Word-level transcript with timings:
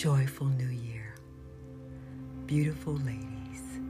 joyful 0.00 0.46
new 0.46 0.70
year. 0.70 1.14
Beautiful 2.46 2.94
ladies, 2.94 3.80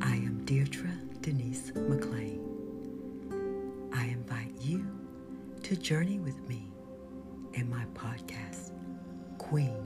I 0.00 0.14
am 0.14 0.42
Deirdre 0.46 0.88
Denise 1.20 1.70
McClain. 1.72 2.40
I 3.92 4.06
invite 4.06 4.54
you 4.58 4.86
to 5.64 5.76
journey 5.76 6.18
with 6.18 6.40
me 6.48 6.72
in 7.52 7.68
my 7.68 7.84
podcast, 7.92 8.70
Queen 9.36 9.81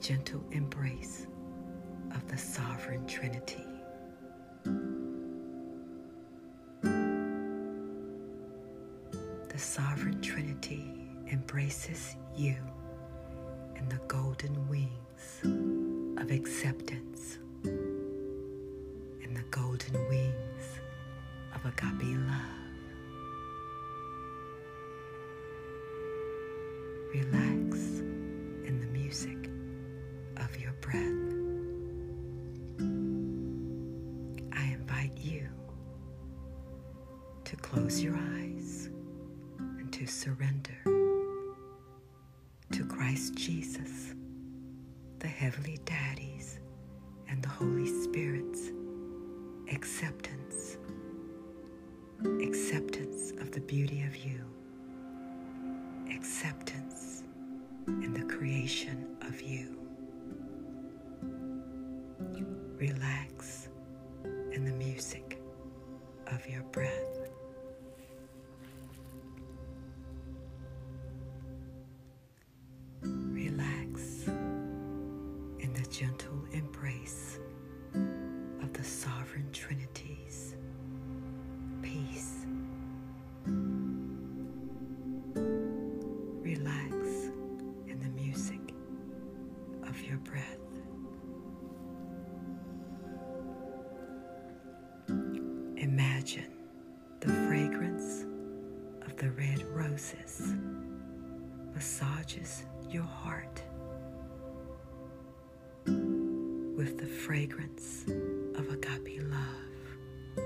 gentle 0.00 0.42
embrace 0.50 1.26
of 2.14 2.26
the 2.28 2.36
Sovereign 2.36 3.06
Trinity. 3.06 3.64
The 9.48 9.58
Sovereign 9.58 10.20
Trinity 10.20 10.92
embraces 11.32 12.16
you 12.36 12.56
in 13.76 13.88
the 13.88 14.00
golden 14.06 14.68
wings 14.68 15.42
of 16.20 16.30
acceptance, 16.30 17.38
in 17.64 19.34
the 19.34 19.44
golden 19.50 19.94
wings 20.08 20.80
of 21.54 21.64
agape 21.64 22.18
love. 22.28 22.55
Heavenly 45.46 45.78
Daddy. 45.84 46.25
the 99.26 99.32
red 99.32 99.64
roses 99.74 100.52
massages 101.74 102.62
your 102.88 103.02
heart 103.02 103.60
with 105.84 106.96
the 106.98 107.06
fragrance 107.06 108.04
of 108.56 108.68
agape 108.70 109.20
love, 109.24 110.44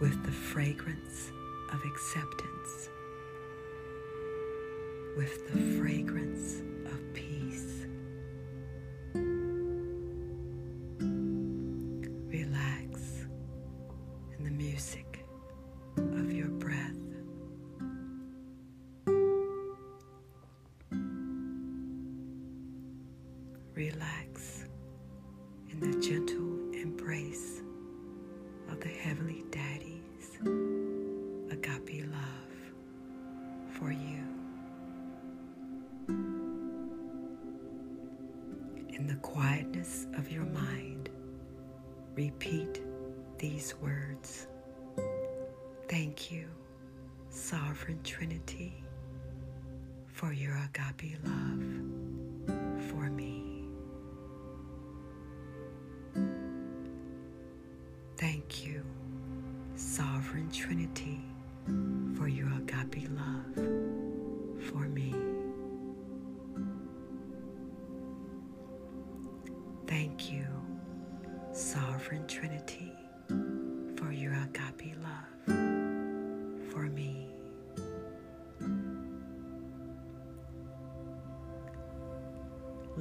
with 0.00 0.24
the 0.24 0.32
fragrance 0.32 1.30
of 1.74 1.84
acceptance, 1.84 2.88
with 5.18 5.52
the 5.52 5.78
fragrance 5.78 6.62
of 6.86 6.98
peace. 7.12 7.83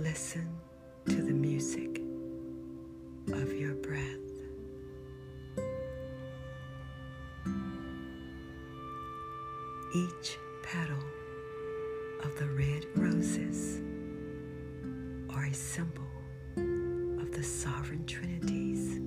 Listen 0.03 0.59
to 1.05 1.15
the 1.15 1.31
music 1.31 2.01
of 3.31 3.53
your 3.53 3.73
breath. 3.75 4.19
Each 9.95 10.37
petal 10.61 10.99
of 12.21 12.37
the 12.37 12.47
red 12.47 12.85
roses 12.97 13.79
are 15.29 15.45
a 15.45 15.53
symbol 15.53 16.03
of 17.21 17.31
the 17.31 17.41
sovereign 17.41 18.05
trinities 18.05 18.99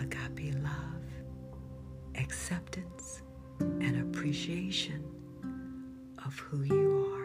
agape 0.00 0.54
love, 0.62 1.04
acceptance, 2.14 3.20
and 3.60 4.00
appreciation 4.00 5.04
of 6.24 6.38
who 6.38 6.62
you 6.62 7.12
are. 7.14 7.23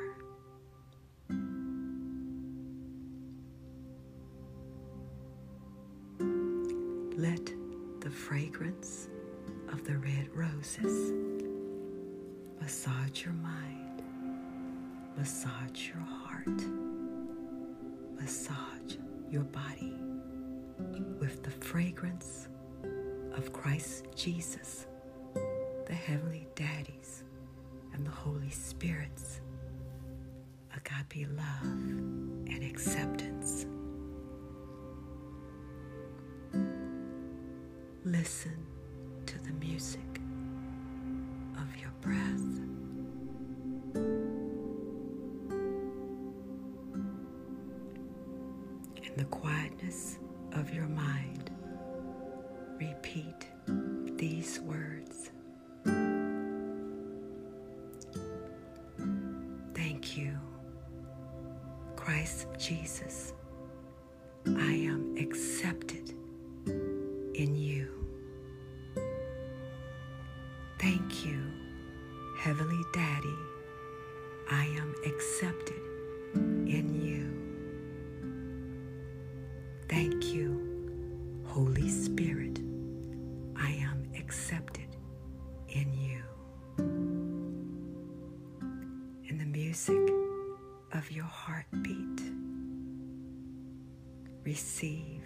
receive, 94.79 95.21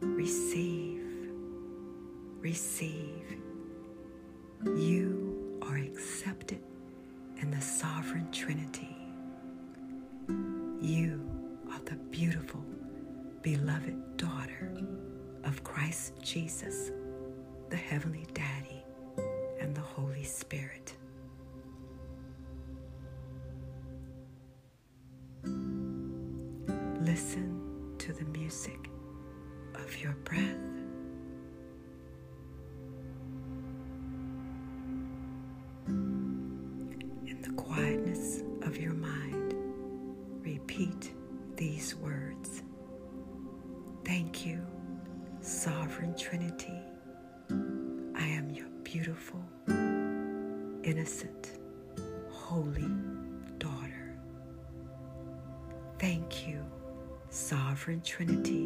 receive, 0.00 1.30
receive. 2.40 3.38
You 4.64 5.60
are 5.62 5.76
accepted 5.76 6.60
in 7.40 7.52
the 7.52 7.60
sovereign 7.60 8.28
Trinity. 8.32 8.96
You 10.80 11.30
are 11.70 11.78
the 11.84 11.94
beautiful, 12.10 12.64
beloved 13.42 14.16
daughter 14.16 14.72
of 15.44 15.62
Christ 15.62 16.14
Jesus, 16.20 16.90
the 17.70 17.76
Heavenly 17.76 18.26
Daddy, 18.34 18.82
and 19.60 19.76
the 19.76 19.80
Holy 19.80 20.24
Spirit. 20.24 20.96
Listen 27.00 27.47
to 28.08 28.14
the 28.14 28.38
music 28.38 28.88
of 29.74 30.02
your 30.02 30.16
breath. 30.24 30.67
Trinity. 58.04 58.57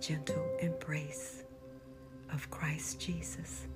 gentle 0.00 0.44
embrace 0.60 1.44
of 2.32 2.50
Christ 2.50 3.00
Jesus. 3.00 3.66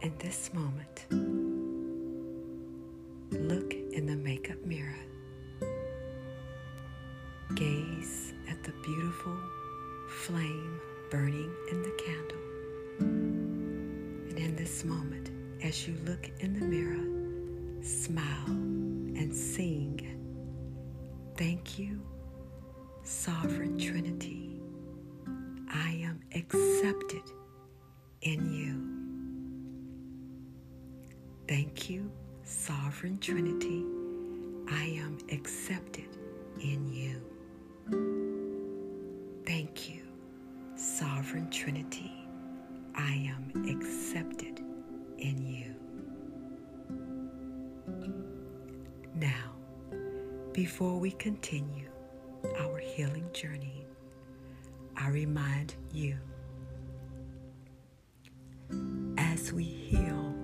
in 0.00 0.12
this 0.18 0.50
moment, 0.54 1.06
look 3.32 3.74
in 3.74 4.06
the 4.06 4.16
makeup 4.16 4.64
mirror. 4.64 4.94
Gaze 7.54 8.32
at 8.48 8.62
the 8.62 8.72
beautiful 8.84 9.36
flame 10.08 10.80
burning 11.10 11.50
in 11.72 11.82
the 11.82 11.90
candle. 12.04 12.38
And 13.00 14.38
in 14.38 14.54
this 14.54 14.84
moment, 14.84 15.30
as 15.62 15.88
you 15.88 15.96
look 16.06 16.30
in 16.40 16.58
the 16.58 16.64
before 50.68 50.98
we 50.98 51.12
continue 51.12 51.88
our 52.58 52.76
healing 52.76 53.26
journey, 53.32 53.86
I 54.98 55.08
remind 55.08 55.74
you 55.94 56.18
as 59.16 59.50
we 59.50 59.64
heal 59.64 60.34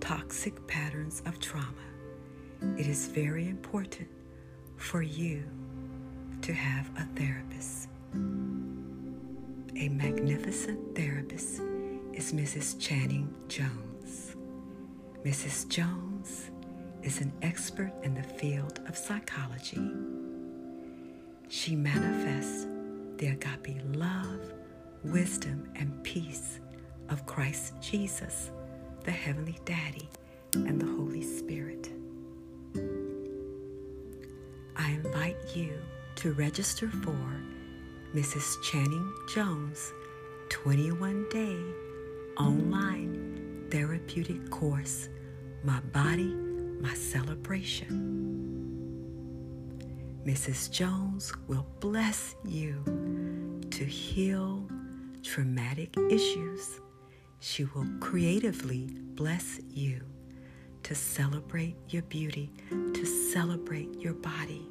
toxic 0.00 0.66
patterns 0.66 1.22
of 1.26 1.38
trauma, 1.38 1.84
it 2.78 2.86
is 2.86 3.08
very 3.08 3.46
important 3.46 4.08
for 4.78 5.02
you 5.02 5.44
to 6.40 6.54
have 6.54 6.90
a 6.96 7.04
therapist. 7.14 7.90
A 9.76 9.90
magnificent 9.90 10.96
therapist 10.96 11.60
is 12.14 12.32
Mrs. 12.32 12.80
Channing 12.80 13.36
Jones. 13.48 14.34
Mrs. 15.26 15.68
Jones 15.68 16.50
is 17.08 17.22
an 17.22 17.32
expert 17.40 17.90
in 18.02 18.12
the 18.12 18.22
field 18.22 18.80
of 18.86 18.94
psychology. 18.94 19.80
She 21.48 21.74
manifests 21.74 22.66
the 23.16 23.28
agape 23.28 23.80
love, 23.94 24.52
wisdom, 25.02 25.70
and 25.76 26.04
peace 26.04 26.60
of 27.08 27.24
Christ 27.24 27.72
Jesus, 27.80 28.50
the 29.04 29.10
Heavenly 29.10 29.58
Daddy, 29.64 30.06
and 30.52 30.78
the 30.78 30.84
Holy 30.84 31.22
Spirit. 31.22 31.88
I 34.76 34.90
invite 34.90 35.38
you 35.56 35.78
to 36.16 36.34
register 36.34 36.90
for 36.90 37.42
Mrs. 38.14 38.62
Channing 38.64 39.10
Jones 39.34 39.94
21 40.50 41.26
day 41.30 41.56
online 42.36 43.66
therapeutic 43.70 44.50
course, 44.50 45.08
My 45.64 45.80
Body, 45.80 46.47
My 46.80 46.94
Celebration. 46.94 48.14
Mrs. 50.24 50.70
Jones 50.70 51.32
will 51.46 51.66
bless 51.80 52.36
you 52.44 52.82
to 53.70 53.84
heal 53.84 54.66
traumatic 55.22 55.94
issues. 56.10 56.80
She 57.40 57.64
will 57.64 57.86
creatively 58.00 58.88
bless 59.14 59.60
you 59.68 60.00
to 60.84 60.94
celebrate 60.94 61.76
your 61.88 62.02
beauty, 62.02 62.52
to 62.70 63.04
celebrate 63.04 64.00
your 64.00 64.14
body. 64.14 64.66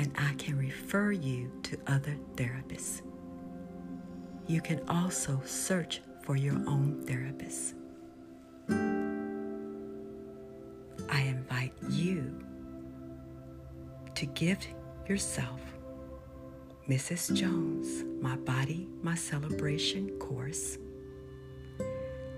and 0.00 0.12
I 0.16 0.32
can 0.38 0.56
refer 0.56 1.12
you 1.12 1.52
to 1.64 1.78
other 1.86 2.16
therapists. 2.34 3.02
You 4.46 4.62
can 4.62 4.80
also 4.88 5.42
search 5.44 6.00
for 6.22 6.36
your 6.36 6.54
own 6.66 7.04
therapist. 7.06 7.74
I 11.10 11.20
invite 11.20 11.74
you 11.90 12.34
to 14.14 14.24
gift 14.26 14.68
yourself 15.06 15.60
Mrs. 16.88 17.36
Jones, 17.36 18.04
My 18.22 18.36
Body, 18.36 18.88
My 19.02 19.14
Celebration 19.14 20.08
course. 20.18 20.78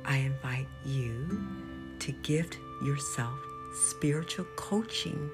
I 0.05 0.17
invite 0.17 0.67
you 0.85 1.47
to 2.01 2.11
gift 2.25 2.59
yourself 2.85 3.39
spiritual 3.73 4.47
coaching 4.57 5.31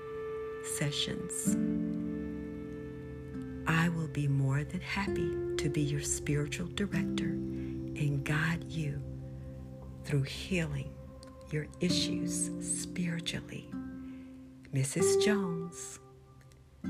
sessions. 0.76 1.56
I 3.68 3.90
will 3.90 4.08
be 4.08 4.26
more 4.26 4.64
than 4.64 4.80
happy 4.80 5.30
to 5.58 5.68
be 5.68 5.82
your 5.82 6.00
spiritual 6.00 6.68
director 6.68 7.26
and 7.26 8.25
guide 8.25 8.64
you 8.64 9.02
through 10.04 10.22
healing 10.22 10.90
your 11.50 11.66
issues 11.78 12.50
spiritually. 12.62 13.70
Mrs. 14.72 15.22
Jones 15.22 15.98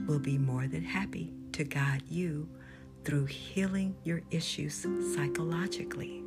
will 0.07 0.21
be 0.21 0.39
more 0.39 0.69
than 0.69 0.85
happy 0.85 1.33
to 1.51 1.65
guide 1.65 2.05
you 2.09 2.49
through 3.05 3.25
healing 3.25 3.97
your 4.05 4.23
issues 4.31 4.87
psychologically. 5.17 6.23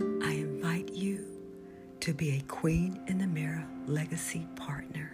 I 0.00 0.32
invite 0.32 0.92
you 0.92 1.26
to 2.00 2.12
be 2.12 2.38
a 2.38 2.40
Queen 2.48 3.00
in 3.06 3.18
the 3.18 3.26
Mirror 3.28 3.64
legacy 3.86 4.48
partner. 4.56 5.12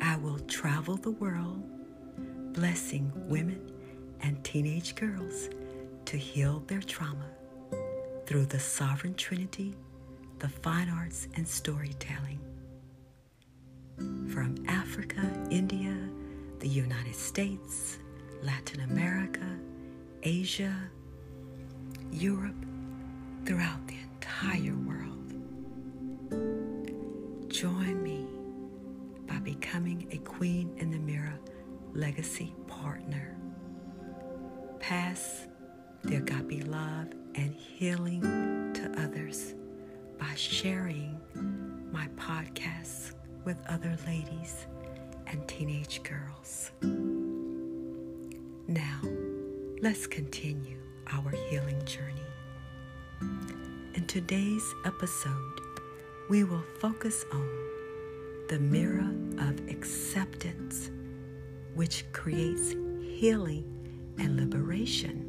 I 0.00 0.16
will 0.16 0.38
travel 0.40 0.96
the 0.96 1.10
world 1.10 1.62
blessing 2.52 3.12
women 3.28 3.60
and 4.22 4.42
teenage 4.42 4.94
girls 4.94 5.48
to 6.06 6.16
heal 6.16 6.62
their 6.66 6.80
trauma 6.80 7.26
through 8.26 8.46
the 8.46 8.58
sovereign 8.58 9.14
trinity, 9.14 9.74
the 10.38 10.48
fine 10.48 10.88
arts, 10.88 11.28
and 11.36 11.46
storytelling. 11.46 12.40
From 14.32 14.56
Africa, 14.68 15.22
India, 15.50 15.96
the 16.58 16.68
United 16.68 17.14
States, 17.14 17.98
Latin 18.42 18.80
America, 18.80 19.46
Asia, 20.22 20.74
Europe, 22.10 22.64
throughout 23.44 23.86
the 23.86 23.96
entire 24.14 24.76
world. 24.76 25.34
Join 27.48 28.02
me 28.02 28.26
by 29.30 29.38
becoming 29.38 30.08
a 30.10 30.18
Queen 30.18 30.74
in 30.78 30.90
the 30.90 30.98
Mirror 30.98 31.38
legacy 31.94 32.52
partner. 32.66 33.36
Pass 34.80 35.46
the 36.02 36.16
agape 36.16 36.66
love 36.66 37.06
and 37.36 37.54
healing 37.54 38.22
to 38.74 38.92
others 39.00 39.54
by 40.18 40.34
sharing 40.34 41.20
my 41.92 42.08
podcasts 42.16 43.12
with 43.44 43.56
other 43.68 43.96
ladies 44.04 44.66
and 45.28 45.46
teenage 45.46 46.02
girls. 46.02 46.72
Now, 48.66 49.00
let's 49.80 50.08
continue 50.08 50.78
our 51.12 51.30
healing 51.48 51.84
journey. 51.84 52.20
In 53.94 54.06
today's 54.08 54.74
episode, 54.84 55.60
we 56.28 56.42
will 56.42 56.64
focus 56.80 57.24
on 57.32 57.59
the 58.50 58.58
mirror 58.58 59.08
of 59.38 59.60
acceptance, 59.68 60.90
which 61.74 62.04
creates 62.10 62.72
healing 63.00 63.64
and 64.18 64.36
liberation. 64.36 65.24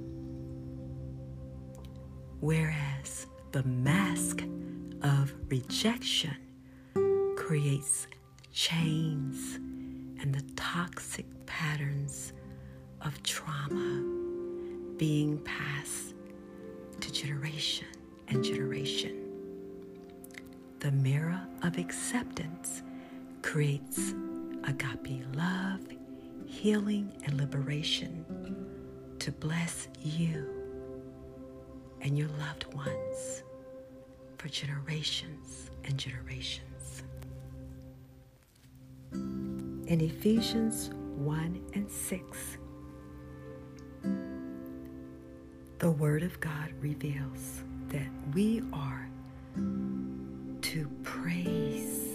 Whereas 2.40 3.28
the 3.52 3.62
mask 3.62 4.44
of 5.04 5.36
rejection 5.50 6.36
creates 7.38 8.08
chains 8.52 9.58
and 10.20 10.34
the 10.34 10.42
toxic 10.56 11.28
patterns 11.46 12.34
of 13.02 13.22
trauma 13.22 14.02
being 14.98 15.38
passed 15.44 16.16
to 17.00 17.14
generation 17.14 17.86
and 18.30 18.44
generation. 18.44 19.16
The 20.80 20.92
mirror 20.92 21.40
of 21.62 21.78
acceptance 21.78 22.82
creates 23.42 24.14
agape 24.64 25.24
love, 25.36 25.82
healing, 26.46 27.12
and 27.26 27.38
liberation 27.38 28.26
to 29.20 29.32
bless 29.32 29.88
you 30.02 30.48
and 32.02 32.18
your 32.18 32.30
loved 32.40 32.72
ones 32.74 33.44
for 34.38 34.48
generations 34.50 35.70
and 35.86 35.98
generations. 35.98 37.04
In 39.12 40.00
Ephesians 40.02 40.90
1 41.18 41.62
and 41.74 41.92
6, 41.92 42.58
the 45.80 45.92
Word 45.92 46.24
of 46.24 46.40
God 46.40 46.72
reveals 46.80 47.64
that 47.90 48.08
we 48.34 48.64
are 48.72 49.10
to 50.62 50.90
praise 51.04 52.11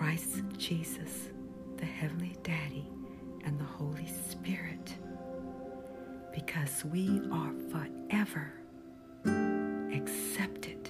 Christ 0.00 0.44
Jesus, 0.56 1.28
the 1.76 1.84
Heavenly 1.84 2.34
Daddy, 2.42 2.86
and 3.44 3.60
the 3.60 3.64
Holy 3.64 4.06
Spirit 4.06 4.94
because 6.32 6.86
we 6.86 7.20
are 7.30 7.52
forever 7.70 8.50
accepted 9.94 10.88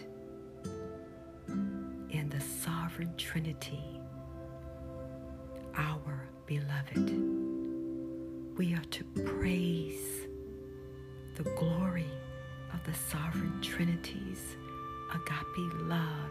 in 1.48 2.28
the 2.30 2.40
sovereign 2.40 3.12
Trinity, 3.16 3.82
our 5.74 6.28
beloved. 6.46 7.10
We 8.56 8.74
are 8.74 8.84
to 8.92 9.04
praise 9.24 10.28
the 11.34 11.50
glory 11.58 12.12
of 12.72 12.84
the 12.84 12.94
sovereign 12.94 13.60
Trinity's 13.60 14.56
agape 15.12 15.72
love 15.88 16.30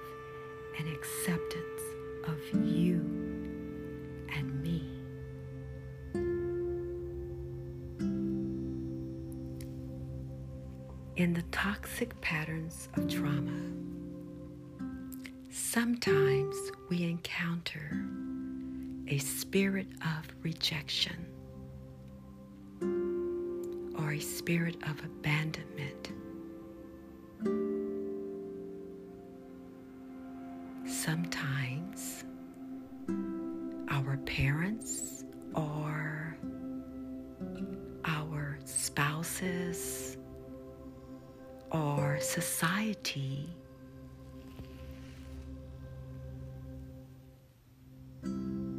and 0.77 0.88
acceptance 0.88 1.81
of 2.27 2.39
you 2.65 2.99
and 4.35 4.61
me. 4.61 4.83
In 11.15 11.33
the 11.33 11.43
toxic 11.51 12.19
patterns 12.21 12.88
of 12.95 13.07
trauma, 13.09 13.61
sometimes 15.49 16.55
we 16.89 17.03
encounter 17.03 18.05
a 19.07 19.17
spirit 19.17 19.88
of 20.01 20.33
rejection 20.43 21.25
or 23.97 24.13
a 24.13 24.19
spirit 24.19 24.77
of 24.83 25.03
abandonment. 25.03 26.13
Sometimes 30.85 31.59
parents 34.25 35.23
or 35.55 36.38
our 38.05 38.57
spouses 38.65 40.17
or 41.71 42.19
society 42.19 43.49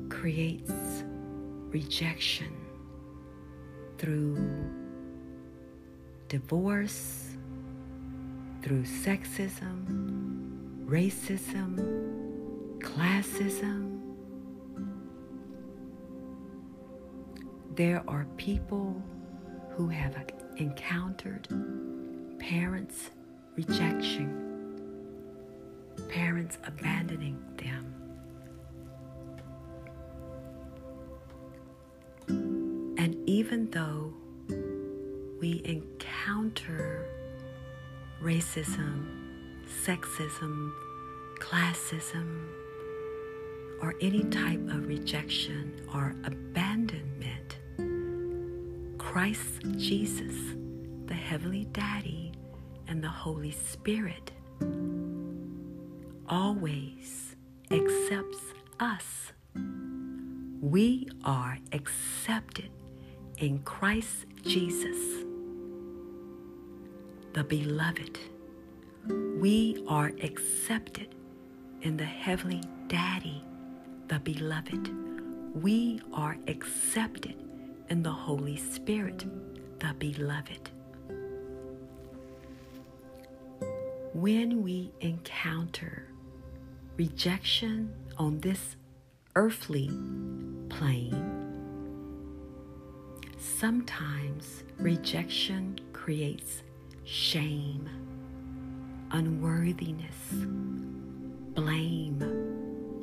creates 0.08 1.04
rejection 1.70 2.52
through 3.98 4.36
divorce, 6.28 7.36
through 8.62 8.84
sexism, 8.84 9.84
racism, 10.86 11.76
classism. 12.80 13.89
There 17.80 18.04
are 18.06 18.26
people 18.36 19.02
who 19.70 19.88
have 19.88 20.14
encountered 20.58 21.48
parents' 22.38 23.08
rejection, 23.56 24.28
parents 26.10 26.58
abandoning 26.66 27.42
them. 27.56 27.94
And 32.98 33.16
even 33.26 33.70
though 33.70 34.12
we 35.40 35.62
encounter 35.64 37.06
racism, 38.22 39.06
sexism, 39.86 40.70
classism, 41.38 42.46
or 43.80 43.94
any 44.02 44.24
type 44.24 44.60
of 44.68 44.86
rejection 44.86 45.80
or 45.94 46.14
abandonment, 46.24 46.69
Christ 49.10 49.62
Jesus, 49.76 50.36
the 51.06 51.14
Heavenly 51.14 51.64
Daddy, 51.72 52.30
and 52.86 53.02
the 53.02 53.08
Holy 53.08 53.50
Spirit 53.50 54.30
always 56.28 57.34
accepts 57.72 58.38
us. 58.78 59.32
We 60.60 61.08
are 61.24 61.58
accepted 61.72 62.70
in 63.38 63.58
Christ 63.64 64.26
Jesus 64.44 65.24
the 67.32 67.42
beloved. 67.42 68.16
We 69.08 69.84
are 69.88 70.12
accepted 70.22 71.16
in 71.82 71.96
the 71.96 72.04
Heavenly 72.04 72.62
Daddy, 72.86 73.42
the 74.06 74.20
beloved. 74.20 74.88
We 75.60 76.00
are 76.12 76.36
accepted 76.46 77.49
in 77.90 78.04
the 78.04 78.12
Holy 78.12 78.56
Spirit, 78.56 79.24
the 79.80 79.92
beloved. 79.98 80.70
When 84.14 84.62
we 84.62 84.92
encounter 85.00 86.06
rejection 86.96 87.92
on 88.16 88.38
this 88.38 88.76
earthly 89.34 89.88
plane, 90.68 91.36
sometimes 93.38 94.62
rejection 94.78 95.76
creates 95.92 96.62
shame, 97.04 97.88
unworthiness, 99.10 100.30
blame, 101.54 102.22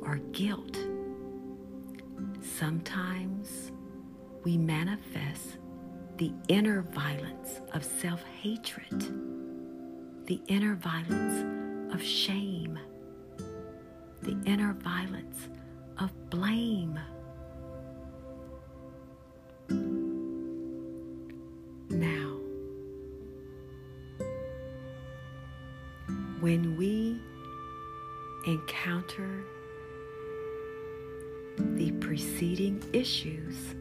or 0.02 0.16
guilt. 0.32 0.78
Sometimes 2.40 3.70
we 4.48 4.56
manifest 4.56 5.58
the 6.16 6.32
inner 6.48 6.80
violence 6.80 7.60
of 7.74 7.84
self 7.84 8.24
hatred, 8.40 8.98
the 10.24 10.40
inner 10.46 10.74
violence 10.74 11.92
of 11.92 12.02
shame, 12.02 12.78
the 14.22 14.34
inner 14.46 14.72
violence 14.72 15.48
of 15.98 16.10
blame. 16.30 16.98
Now, 21.90 22.38
when 26.40 26.74
we 26.78 27.20
encounter 28.46 29.44
the 31.58 31.90
preceding 32.00 32.82
issues, 32.94 33.74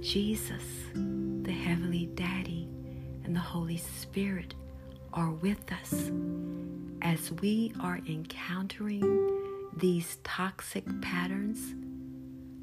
Jesus, 0.00 0.62
the 0.94 1.52
Heavenly 1.52 2.06
Daddy, 2.14 2.68
and 3.24 3.34
the 3.34 3.40
Holy 3.40 3.76
Spirit 3.76 4.54
are 5.12 5.30
with 5.30 5.72
us 5.72 6.10
as 7.02 7.32
we 7.32 7.72
are 7.80 8.00
encountering 8.06 9.02
these 9.76 10.18
toxic 10.24 10.84
patterns. 11.00 11.74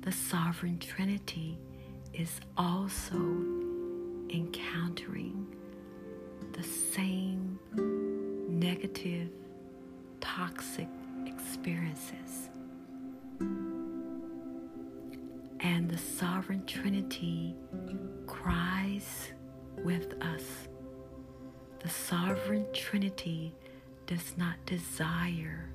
The 0.01 0.11
Sovereign 0.11 0.79
Trinity 0.79 1.57
is 2.13 2.39
also 2.57 3.17
encountering 4.29 5.47
the 6.53 6.63
same 6.63 7.59
negative, 8.49 9.29
toxic 10.21 10.87
experiences. 11.25 12.49
And 15.65 15.89
the 15.89 15.97
Sovereign 15.97 16.63
Trinity 16.67 17.55
cries 18.27 19.31
with 19.83 20.13
us. 20.21 20.43
The 21.79 21.89
Sovereign 21.89 22.67
Trinity 22.71 23.51
does 24.05 24.37
not 24.37 24.63
desire 24.67 25.71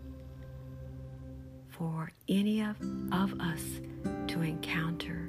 for 1.70 2.12
any 2.28 2.60
of, 2.60 2.76
of 3.10 3.34
us 3.40 3.64
to 4.28 4.42
encounter 4.42 5.28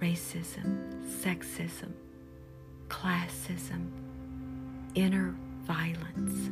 racism, 0.00 0.92
sexism, 1.04 1.92
classism, 2.88 3.92
inner 4.96 5.36
violence. 5.62 6.48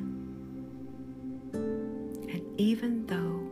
And 1.53 2.43
even 2.57 3.05
though 3.07 3.51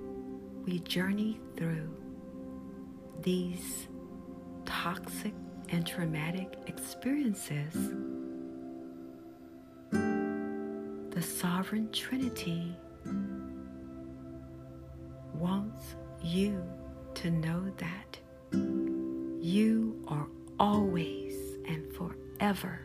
we 0.64 0.78
journey 0.78 1.40
through 1.56 1.92
these 3.20 3.88
toxic 4.64 5.34
and 5.70 5.86
traumatic 5.86 6.54
experiences, 6.66 7.74
the 9.90 11.22
Sovereign 11.22 11.90
Trinity 11.92 12.76
wants 15.34 15.96
you 16.22 16.62
to 17.14 17.30
know 17.30 17.72
that 17.78 18.18
you 19.40 20.02
are 20.08 20.26
always 20.60 21.34
and 21.66 21.84
forever 21.92 22.80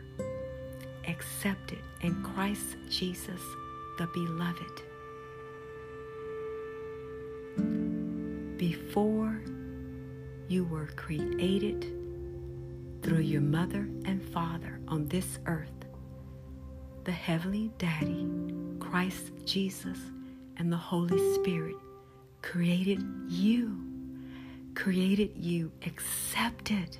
accepted 1.08 1.78
in 2.00 2.14
Christ 2.22 2.76
Jesus, 2.90 3.40
the 3.98 4.08
beloved. 4.12 4.82
Before 8.56 9.40
you 10.48 10.64
were 10.64 10.86
created 10.96 11.92
through 13.02 13.20
your 13.20 13.40
mother 13.40 13.88
and 14.04 14.22
father 14.30 14.80
on 14.88 15.06
this 15.08 15.38
earth, 15.46 15.68
the 17.04 17.12
Heavenly 17.12 17.70
Daddy, 17.78 18.26
Christ 18.80 19.32
Jesus, 19.44 19.98
and 20.56 20.72
the 20.72 20.76
Holy 20.76 21.34
Spirit 21.34 21.76
created 22.42 23.02
you, 23.28 23.78
created 24.74 25.32
you 25.36 25.70
accepted, 25.86 26.96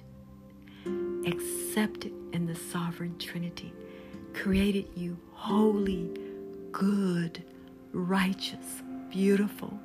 accepted 1.26 2.12
in 2.32 2.46
the 2.46 2.54
sovereign 2.54 3.16
Trinity, 3.18 3.72
created 4.32 4.86
you 4.96 5.16
holy, 5.32 6.10
good, 6.72 7.42
righteous, 7.92 8.82
beautiful, 9.10 9.78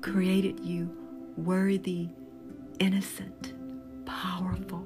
created 0.00 0.60
you 0.60 0.90
worthy, 1.36 2.08
innocent, 2.78 3.54
powerful. 4.06 4.84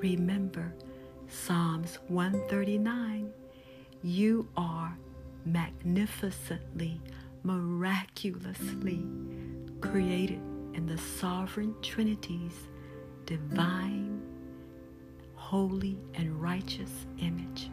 Remember 0.00 0.74
Psalms 1.28 1.98
139 2.08 3.32
You 4.02 4.48
are 4.56 4.96
magnificently, 5.44 7.00
miraculously 7.42 9.04
created 9.80 10.40
in 10.74 10.86
the 10.86 10.98
sovereign 10.98 11.74
Trinity's 11.82 12.68
divine, 13.24 14.22
holy, 15.34 15.98
and 16.14 16.40
righteous 16.40 17.06
image. 17.18 17.70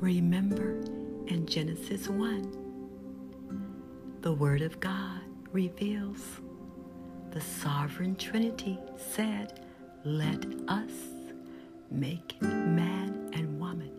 Remember 0.00 0.80
in 1.26 1.46
Genesis 1.46 2.08
1 2.08 2.60
the 4.20 4.32
Word 4.32 4.62
of 4.62 4.80
God 4.80 5.23
reveals. 5.54 6.40
The 7.30 7.40
sovereign 7.40 8.16
Trinity 8.16 8.78
said, 8.96 9.64
Let 10.04 10.44
us 10.68 10.90
make 11.90 12.40
man 12.42 13.30
and 13.32 13.58
woman 13.58 13.92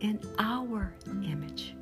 in 0.00 0.20
our 0.38 0.92
image. 1.24 1.74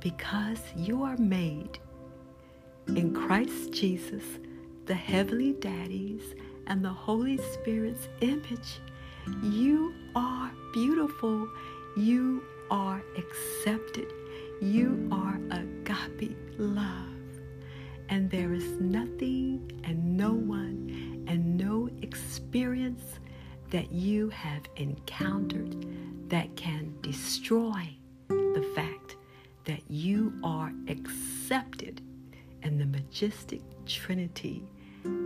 Because 0.00 0.60
you 0.76 1.02
are 1.02 1.16
made 1.16 1.78
in 2.88 3.12
Christ 3.14 3.72
Jesus, 3.72 4.24
the 4.86 4.94
Heavenly 4.94 5.52
Daddy's 5.54 6.34
and 6.66 6.84
the 6.84 6.88
Holy 6.88 7.38
Spirit's 7.38 8.08
image, 8.20 8.80
you 9.42 9.94
are 10.14 10.50
beautiful. 10.72 11.48
You 11.96 12.42
are 12.70 13.02
accepted. 13.16 14.12
You 14.60 15.08
are 15.10 15.38
agape 15.50 16.36
love. 16.58 17.09
And 18.10 18.28
there 18.28 18.52
is 18.52 18.64
nothing 18.80 19.80
and 19.84 20.16
no 20.16 20.32
one 20.32 21.24
and 21.28 21.56
no 21.56 21.88
experience 22.02 23.20
that 23.70 23.92
you 23.92 24.28
have 24.30 24.62
encountered 24.74 25.86
that 26.28 26.56
can 26.56 26.92
destroy 27.02 27.88
the 28.28 28.68
fact 28.74 29.16
that 29.64 29.80
you 29.88 30.32
are 30.42 30.72
accepted 30.88 32.00
in 32.62 32.78
the 32.78 32.86
majestic 32.86 33.62
Trinity 33.86 34.64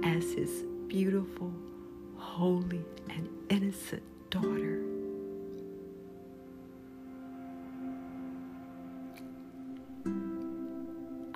as 0.05 0.33
his 0.35 0.65
beautiful, 0.87 1.53
holy, 2.19 2.85
and 3.09 3.29
innocent 3.49 4.03
daughter. 4.29 4.94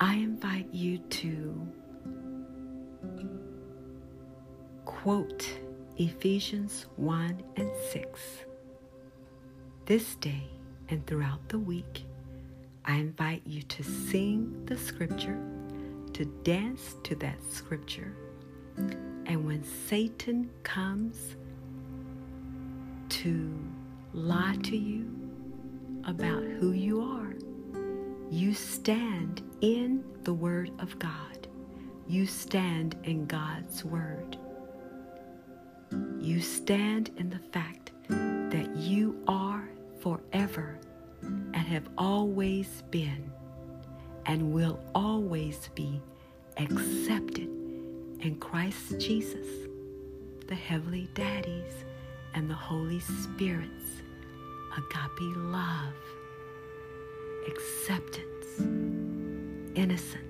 I 0.01 0.13
invite 0.13 0.73
you 0.73 0.99
to 0.99 1.67
quote 4.85 5.45
Ephesians 5.97 6.85
1 6.95 7.43
and 7.57 7.69
6. 7.91 8.21
This 9.85 10.15
day 10.15 10.43
and 10.87 11.05
throughout 11.05 11.49
the 11.49 11.59
week, 11.59 12.05
I 12.85 12.95
invite 12.95 13.41
you 13.45 13.61
to 13.63 13.83
sing 13.83 14.65
the 14.65 14.77
scripture, 14.77 15.37
to 16.13 16.23
dance 16.43 16.95
to 17.03 17.15
that 17.15 17.43
scripture, 17.51 18.15
and 19.25 19.45
when 19.45 19.65
Satan 19.65 20.49
comes 20.63 21.35
to 23.09 23.53
lie 24.13 24.55
to 24.63 24.77
you 24.77 25.09
about 26.05 26.43
who 26.43 26.71
you 26.71 27.01
are, 27.01 27.33
you 28.29 28.53
stand 28.53 29.41
in 29.61 30.03
the 30.23 30.33
Word 30.33 30.71
of 30.79 30.97
God. 30.99 31.47
You 32.07 32.27
stand 32.27 32.95
in 33.03 33.25
God's 33.25 33.83
Word. 33.83 34.37
You 36.19 36.39
stand 36.39 37.09
in 37.17 37.29
the 37.29 37.39
fact 37.51 37.91
that 38.07 38.69
you 38.75 39.19
are 39.27 39.67
forever 39.99 40.79
and 41.23 41.55
have 41.55 41.89
always 41.97 42.83
been 42.91 43.31
and 44.27 44.53
will 44.53 44.79
always 44.93 45.69
be 45.73 45.99
accepted 46.57 47.49
in 48.19 48.37
Christ 48.39 48.99
Jesus, 48.99 49.47
the 50.47 50.55
Heavenly 50.55 51.09
Daddies, 51.15 51.85
and 52.35 52.47
the 52.47 52.53
Holy 52.55 52.99
Spirit's 52.99 54.03
agape 54.77 55.35
love 55.35 55.93
acceptance, 57.47 58.59
innocence. 59.75 60.25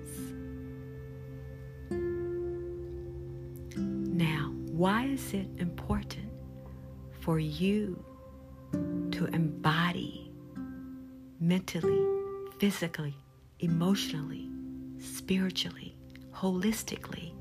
Now, 3.76 4.52
why 4.72 5.04
is 5.04 5.34
it 5.34 5.48
important 5.58 6.30
for 7.20 7.38
you 7.38 8.02
to 8.72 9.26
embody 9.32 10.30
mentally, 11.40 12.06
physically, 12.58 13.14
emotionally, 13.60 14.48
spiritually, 14.98 15.96
holistically 16.32 17.32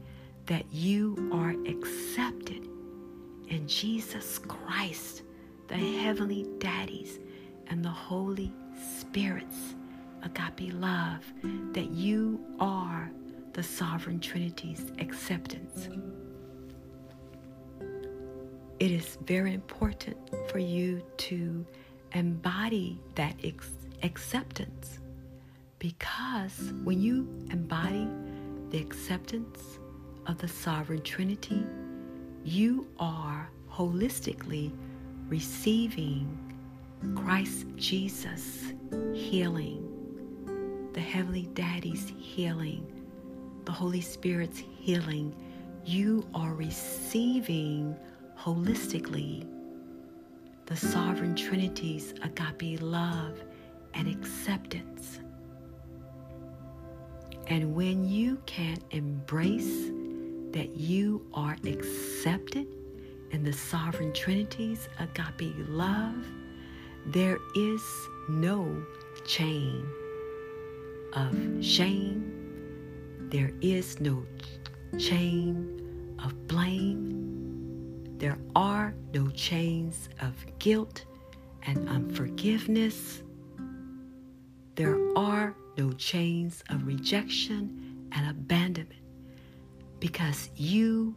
that 0.46 0.66
you 0.72 1.30
are 1.32 1.56
accepted 1.68 2.68
in 3.50 3.68
Jesus 3.68 4.40
Christ, 4.40 5.24
the 5.68 5.76
Heavenly 5.76 6.48
Daddy's 6.60 7.20
and 7.68 7.84
the 7.84 7.90
Holy 7.90 8.52
Spirit's 8.80 9.76
agape 10.24 10.74
love, 10.74 11.24
that 11.74 11.92
you 11.92 12.40
are 12.60 13.12
the 13.54 13.64
sovereign 13.64 14.20
Trinity's 14.20 14.92
acceptance. 15.00 15.90
It 18.80 18.92
is 18.92 19.18
very 19.26 19.54
important 19.54 20.18
for 20.50 20.60
you 20.60 21.04
to 21.18 21.66
embody 22.14 23.00
that 23.16 23.36
ex- 23.44 23.88
acceptance 24.04 25.00
because 25.80 26.74
when 26.84 27.02
you 27.02 27.28
embody 27.52 28.08
the 28.70 28.80
acceptance 28.80 29.80
of 30.28 30.38
the 30.38 30.48
sovereign 30.48 31.02
Trinity, 31.02 31.66
you 32.44 32.88
are 33.00 33.50
holistically 33.70 34.72
receiving 35.28 36.49
Christ 37.16 37.66
Jesus 37.76 38.74
healing, 39.14 40.90
the 40.94 41.00
Heavenly 41.00 41.50
Daddy's 41.54 42.12
healing, 42.18 42.86
the 43.66 43.72
Holy 43.72 44.02
Spirit's 44.02 44.60
healing. 44.60 45.34
You 45.86 46.28
are 46.34 46.54
receiving 46.54 47.96
holistically 48.38 49.48
the 50.66 50.76
Sovereign 50.76 51.36
Trinity's 51.36 52.14
agape 52.22 52.82
love 52.82 53.42
and 53.94 54.08
acceptance. 54.08 55.20
And 57.48 57.74
when 57.76 58.04
you 58.04 58.42
can 58.46 58.78
embrace 58.92 59.90
that 60.52 60.76
you 60.76 61.26
are 61.34 61.56
accepted 61.66 62.68
in 63.32 63.44
the 63.44 63.54
Sovereign 63.54 64.14
Trinity's 64.14 64.90
agape 65.00 65.56
love, 65.70 66.26
there 67.06 67.40
is 67.56 67.82
no 68.28 68.84
chain 69.26 69.88
of 71.14 71.34
shame. 71.64 72.26
There 73.30 73.52
is 73.62 74.00
no 74.00 74.26
chain 74.98 76.16
of 76.24 76.48
blame. 76.48 78.18
There 78.18 78.38
are 78.56 78.94
no 79.14 79.30
chains 79.30 80.10
of 80.22 80.34
guilt 80.60 81.06
and 81.64 81.88
unforgiveness. 81.90 83.24
There 84.76 85.00
are 85.18 85.56
no 85.78 85.92
chains 85.94 86.64
of 86.70 86.86
rejection 86.86 88.10
and 88.12 88.30
abandonment 88.30 89.02
because 90.00 90.50
you 90.56 91.16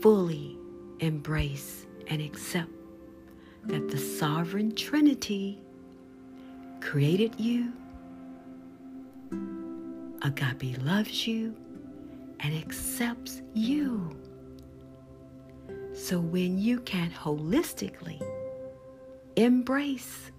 fully 0.00 0.58
embrace 1.00 1.86
and 2.08 2.20
accept 2.20 2.70
that 3.66 3.88
the 3.90 3.98
sovereign 3.98 4.74
Trinity 4.74 5.58
created 6.80 7.38
you, 7.38 7.72
agape 10.22 10.82
loves 10.82 11.26
you, 11.26 11.56
and 12.40 12.54
accepts 12.54 13.42
you. 13.54 14.10
So 15.94 16.20
when 16.20 16.58
you 16.58 16.80
can 16.80 17.10
holistically 17.10 18.20
embrace 19.36 20.30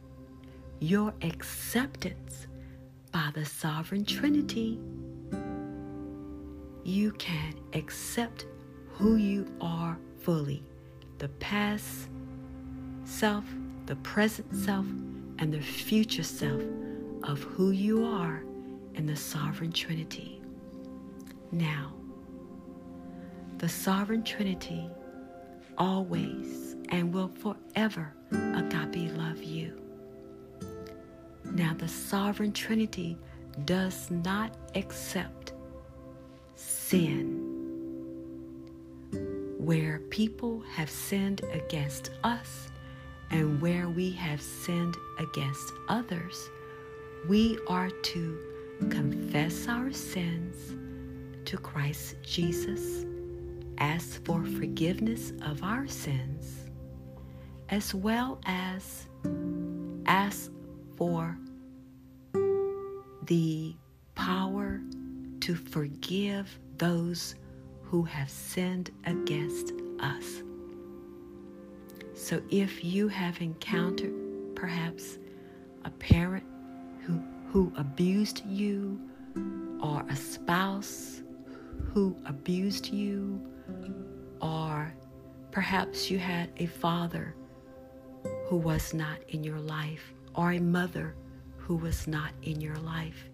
your 0.80 1.14
acceptance 1.22 2.48
by 3.12 3.32
the 3.34 3.46
sovereign 3.46 4.06
Trinity, 4.06 4.80
you 6.84 7.12
can 7.14 7.56
accept 7.74 8.46
who 8.92 9.16
you 9.16 9.48
are 9.60 9.98
fully 10.20 10.64
the 11.18 11.30
past 11.30 12.10
self, 13.08 13.46
the 13.86 13.96
present 13.98 14.54
self, 14.56 14.86
and 15.40 15.54
the 15.54 15.62
future 15.62 16.24
self 16.24 16.62
of 17.24 17.42
who 17.42 17.72
you 17.72 18.06
are 18.06 18.44
in 18.96 19.06
the 19.06 19.16
sovereign 19.16 19.72
Trinity. 19.72 20.42
Now, 21.52 21.94
the 23.58 23.70
sovereign 23.70 24.24
Trinity 24.24 24.90
always 25.78 26.76
and 26.90 27.14
will 27.14 27.30
forever 27.30 28.14
agape 28.32 29.12
love 29.18 29.42
you. 29.42 29.82
Now, 31.44 31.74
the 31.78 31.88
sovereign 31.88 32.52
Trinity 32.52 33.18
does 33.66 34.12
not 34.12 34.56
accept 34.76 35.54
sin. 36.56 37.42
Where 39.58 40.00
people 40.10 40.62
have 40.76 40.90
sinned 40.90 41.42
against 41.54 42.12
us 42.24 42.70
and 43.36 43.60
where 43.60 43.90
we 43.90 44.12
have 44.12 44.42
sinned 44.42 44.96
against 45.20 45.74
others, 45.90 46.50
we 47.28 47.60
are 47.68 47.90
to 47.90 48.40
confess 48.90 49.68
our 49.68 49.92
sins 49.92 50.74
to 51.44 51.58
Christ 51.58 52.16
Jesus, 52.24 53.06
ask 53.78 54.24
for 54.24 54.46
forgiveness 54.46 55.34
of 55.42 55.64
our 55.64 55.86
sins, 55.86 56.70
as 57.68 57.94
well 57.94 58.40
as 58.46 59.08
ask 60.06 60.50
for 60.96 61.38
the 63.26 63.76
power 64.16 64.80
to 65.42 65.56
forgive 65.56 66.58
those 66.78 67.36
who 67.84 68.04
have 68.04 68.30
sinned 68.30 68.92
against 69.06 69.74
us. 70.00 70.45
So 72.16 72.42
if 72.50 72.82
you 72.82 73.10
have 73.10 73.42
encountered 73.42 74.14
perhaps 74.56 75.20
a 75.84 75.90
parent 75.90 76.46
who, 77.02 77.22
who 77.52 77.74
abused 77.76 78.44
you, 78.46 79.00
or 79.84 80.06
a 80.10 80.16
spouse 80.16 81.22
who 81.94 82.16
abused 82.26 82.88
you, 82.88 83.42
or 84.42 84.94
perhaps 85.52 86.10
you 86.10 86.18
had 86.18 86.50
a 86.56 86.68
father 86.68 87.36
who 88.46 88.56
was 88.56 88.94
not 88.94 89.18
in 89.28 89.44
your 89.44 89.60
life, 89.60 90.14
or 90.36 90.54
a 90.54 90.60
mother 90.60 91.16
who 91.58 91.76
was 91.76 92.08
not 92.08 92.32
in 92.44 92.62
your 92.62 92.78
life, 92.78 93.30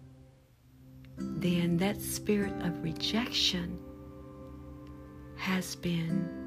then 1.16 1.76
that 1.76 2.00
spirit 2.00 2.52
of 2.62 2.82
rejection 2.82 3.78
has 5.36 5.76
been 5.76 6.41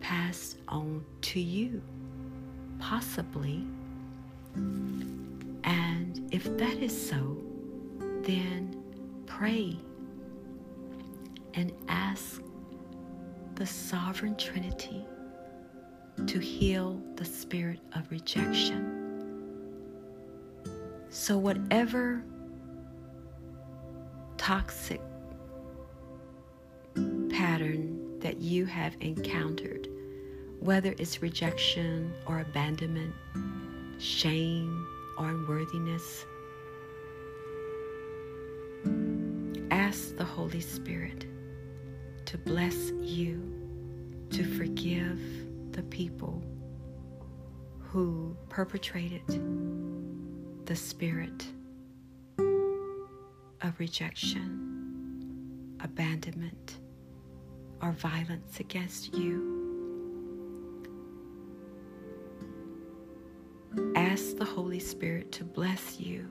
passed 0.00 0.58
on 0.68 1.04
to 1.22 1.40
you, 1.40 1.82
possibly. 2.78 3.66
And 4.54 6.28
if 6.30 6.44
that 6.56 6.78
is 6.78 7.08
so, 7.08 7.36
then 8.22 8.82
pray 9.26 9.76
and 11.54 11.72
ask 11.88 12.42
the 13.56 13.66
sovereign 13.66 14.36
Trinity 14.36 15.04
to 16.26 16.38
heal 16.38 17.00
the 17.16 17.24
spirit 17.24 17.80
of 17.94 18.10
rejection. 18.10 19.02
So, 21.10 21.38
whatever 21.38 22.22
toxic 24.36 25.00
pattern 27.30 28.18
that 28.20 28.40
you 28.40 28.66
have 28.66 28.96
encountered, 29.00 29.75
whether 30.60 30.94
it's 30.98 31.22
rejection 31.22 32.12
or 32.26 32.40
abandonment, 32.40 33.14
shame 33.98 34.86
or 35.18 35.28
unworthiness, 35.28 36.24
ask 39.70 40.16
the 40.16 40.24
Holy 40.24 40.60
Spirit 40.60 41.26
to 42.26 42.38
bless 42.38 42.90
you 43.00 43.52
to 44.30 44.44
forgive 44.56 45.20
the 45.72 45.82
people 45.84 46.42
who 47.78 48.36
perpetrated 48.48 49.22
the 50.66 50.76
spirit 50.76 51.46
of 52.38 53.78
rejection, 53.78 55.76
abandonment, 55.80 56.78
or 57.80 57.92
violence 57.92 58.60
against 58.60 59.14
you. 59.14 59.55
Ask 63.94 64.36
the 64.36 64.44
Holy 64.44 64.78
Spirit 64.78 65.32
to 65.32 65.44
bless 65.44 66.00
you, 66.00 66.26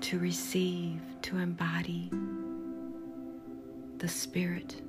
to 0.00 0.18
receive, 0.18 1.00
to 1.22 1.38
embody 1.38 2.10
the 3.98 4.08
spirit 4.08 4.80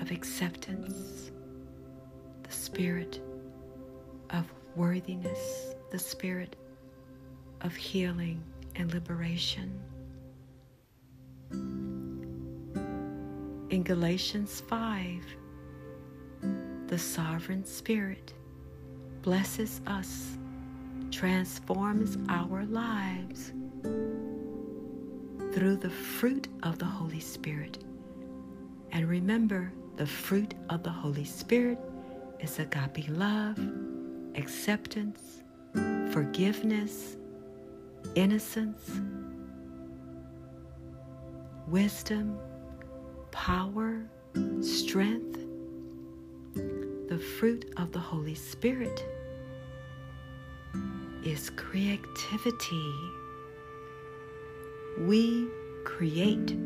of 0.00 0.10
acceptance, 0.10 1.30
the 2.42 2.52
spirit 2.52 3.20
of 4.30 4.46
worthiness, 4.76 5.74
the 5.90 5.98
spirit 5.98 6.56
of 7.60 7.74
healing 7.74 8.42
and 8.76 8.92
liberation. 8.92 9.78
In 13.70 13.82
Galatians 13.82 14.62
5, 14.68 15.24
the 16.86 16.98
sovereign 16.98 17.64
spirit 17.64 18.34
blesses 19.22 19.80
us, 19.86 20.38
transforms 21.12 22.16
our 22.30 22.64
lives 22.64 23.52
through 25.52 25.76
the 25.76 25.90
fruit 25.90 26.48
of 26.62 26.78
the 26.78 26.86
Holy 26.86 27.20
Spirit. 27.20 27.78
And 28.92 29.06
remember, 29.08 29.70
the 29.96 30.06
fruit 30.06 30.54
of 30.70 30.82
the 30.82 30.90
Holy 30.90 31.24
Spirit 31.24 31.78
is 32.40 32.58
agape 32.58 33.08
love, 33.10 33.58
acceptance, 34.34 35.42
forgiveness, 36.10 37.16
innocence, 38.14 39.00
wisdom, 41.68 42.38
power, 43.30 44.00
strength, 44.62 45.38
the 46.54 47.18
fruit 47.38 47.70
of 47.76 47.92
the 47.92 47.98
Holy 47.98 48.34
Spirit 48.34 49.11
is 51.24 51.50
creativity. 51.50 52.94
We 54.98 55.48
create 55.84 56.56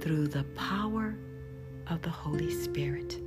through 0.00 0.28
the 0.28 0.44
power 0.54 1.16
of 1.88 2.02
the 2.02 2.10
Holy 2.10 2.50
Spirit. 2.50 3.20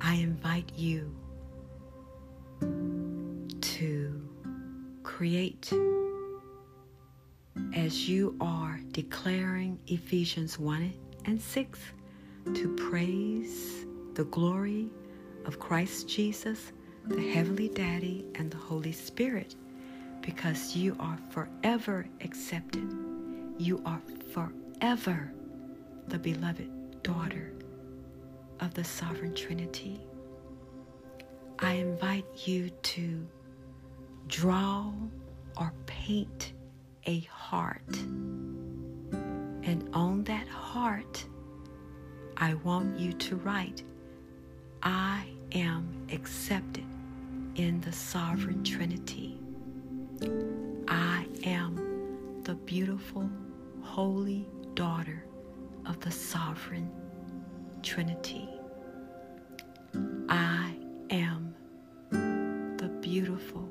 I 0.00 0.14
invite 0.14 0.70
you 0.76 1.14
to 3.60 4.28
create 5.02 5.72
as 7.74 8.08
you 8.08 8.36
are 8.40 8.80
declaring 8.92 9.78
Ephesians 9.86 10.58
1 10.58 10.92
and 11.24 11.40
6 11.40 11.78
to 12.54 12.68
praise 12.76 13.86
the 14.14 14.24
glory 14.24 14.88
of 15.44 15.58
Christ 15.58 16.08
Jesus, 16.08 16.72
the 17.08 17.30
Heavenly 17.30 17.68
Daddy, 17.68 18.24
and 18.34 18.50
the 18.50 18.56
Holy 18.56 18.90
Spirit 18.90 19.54
because 20.22 20.74
you 20.74 20.96
are 20.98 21.16
forever 21.30 22.04
accepted. 22.20 22.92
You 23.58 23.80
are 23.86 24.02
forever 24.32 25.30
the 26.08 26.18
beloved 26.18 27.02
daughter 27.04 27.52
of 28.58 28.74
the 28.74 28.82
Sovereign 28.82 29.34
Trinity. 29.36 30.00
I 31.60 31.74
invite 31.74 32.26
you 32.44 32.70
to 32.70 33.24
draw 34.26 34.92
or 35.56 35.72
paint 35.86 36.54
a 37.06 37.20
heart. 37.20 37.96
And 39.62 39.88
on 39.92 40.24
that 40.24 40.48
heart, 40.48 41.24
I 42.36 42.54
want 42.54 42.98
you 42.98 43.12
to 43.12 43.36
write, 43.36 43.84
I 44.82 45.28
am 45.52 46.06
accepted 46.12 46.84
in 47.56 47.80
the 47.80 47.92
sovereign 47.92 48.62
Trinity. 48.62 49.38
I 50.88 51.26
am 51.44 52.42
the 52.44 52.54
beautiful, 52.54 53.30
holy 53.80 54.46
daughter 54.74 55.24
of 55.86 55.98
the 56.00 56.10
sovereign 56.10 56.90
Trinity. 57.82 58.46
I 60.28 60.76
am 61.08 61.54
the 62.10 62.88
beautiful, 63.00 63.66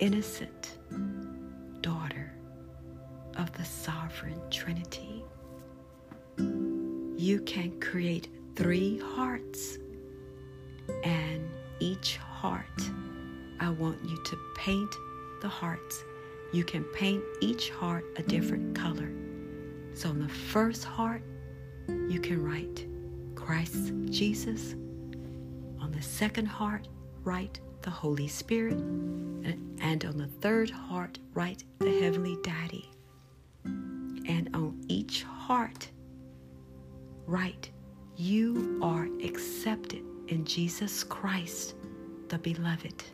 innocent 0.00 0.78
daughter 1.80 2.32
of 3.36 3.52
the 3.52 3.64
sovereign 3.64 4.40
Trinity. 4.50 5.22
You 6.36 7.40
can 7.46 7.78
create 7.78 8.28
three 8.56 8.98
hearts, 8.98 9.78
and 11.04 11.48
each 11.78 12.16
heart, 12.16 12.90
I 13.60 13.70
want 13.70 13.98
you 14.04 14.22
to 14.22 14.36
paint 14.56 14.94
the 15.40 15.48
hearts. 15.48 16.04
You 16.52 16.64
can 16.64 16.84
paint 16.84 17.22
each 17.40 17.70
heart 17.70 18.04
a 18.16 18.22
different 18.22 18.76
color. 18.76 19.10
So, 19.94 20.08
on 20.08 20.20
the 20.20 20.28
first 20.28 20.84
heart, 20.84 21.22
you 22.08 22.20
can 22.20 22.42
write 22.42 22.86
Christ 23.34 23.92
Jesus. 24.06 24.74
On 25.80 25.90
the 25.90 26.02
second 26.02 26.46
heart, 26.46 26.88
write 27.24 27.60
the 27.82 27.90
Holy 27.90 28.28
Spirit. 28.28 28.74
And 28.74 30.04
on 30.04 30.16
the 30.16 30.28
third 30.40 30.70
heart, 30.70 31.18
write 31.34 31.64
the 31.78 32.00
Heavenly 32.00 32.38
Daddy. 32.42 32.88
And 33.64 34.48
on 34.54 34.80
each 34.88 35.24
heart, 35.24 35.88
write, 37.26 37.70
You 38.16 38.78
are 38.82 39.08
accepted 39.24 40.04
in 40.28 40.44
Jesus 40.44 41.02
Christ, 41.02 41.74
the 42.32 42.38
Beloved. 42.38 43.04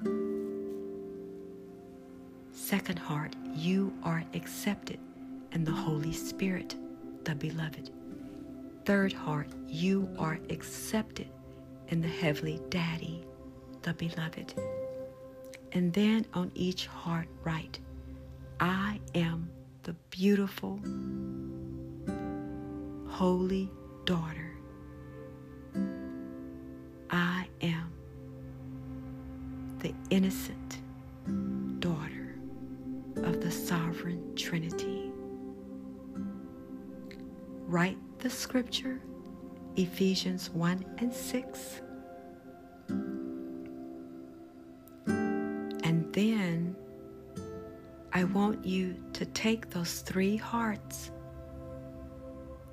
Second 2.52 3.00
heart, 3.00 3.34
you 3.52 3.92
are 4.04 4.22
accepted 4.32 5.00
in 5.50 5.64
the 5.64 5.72
Holy 5.72 6.12
Spirit, 6.12 6.76
the 7.24 7.34
Beloved. 7.34 7.90
Third 8.84 9.12
heart, 9.12 9.48
you 9.66 10.08
are 10.20 10.38
accepted 10.50 11.26
in 11.88 12.00
the 12.00 12.06
Heavenly 12.06 12.60
Daddy, 12.70 13.24
the 13.82 13.92
Beloved. 13.92 14.54
And 15.72 15.92
then 15.92 16.24
on 16.32 16.52
each 16.54 16.86
heart, 16.86 17.26
write, 17.42 17.80
I 18.60 19.00
am 19.16 19.50
the 19.82 19.94
beautiful, 20.10 20.78
holy 23.08 23.68
daughter. 24.04 24.47
The 29.80 29.94
innocent 30.10 30.78
daughter 31.80 32.34
of 33.16 33.40
the 33.40 33.50
sovereign 33.50 34.34
Trinity. 34.34 35.12
Write 37.66 37.98
the 38.18 38.30
scripture, 38.30 39.00
Ephesians 39.76 40.50
1 40.50 40.84
and 40.98 41.12
6. 41.12 41.80
And 45.06 46.12
then 46.12 46.74
I 48.12 48.24
want 48.24 48.64
you 48.64 48.96
to 49.12 49.24
take 49.26 49.70
those 49.70 50.00
three 50.00 50.36
hearts, 50.36 51.10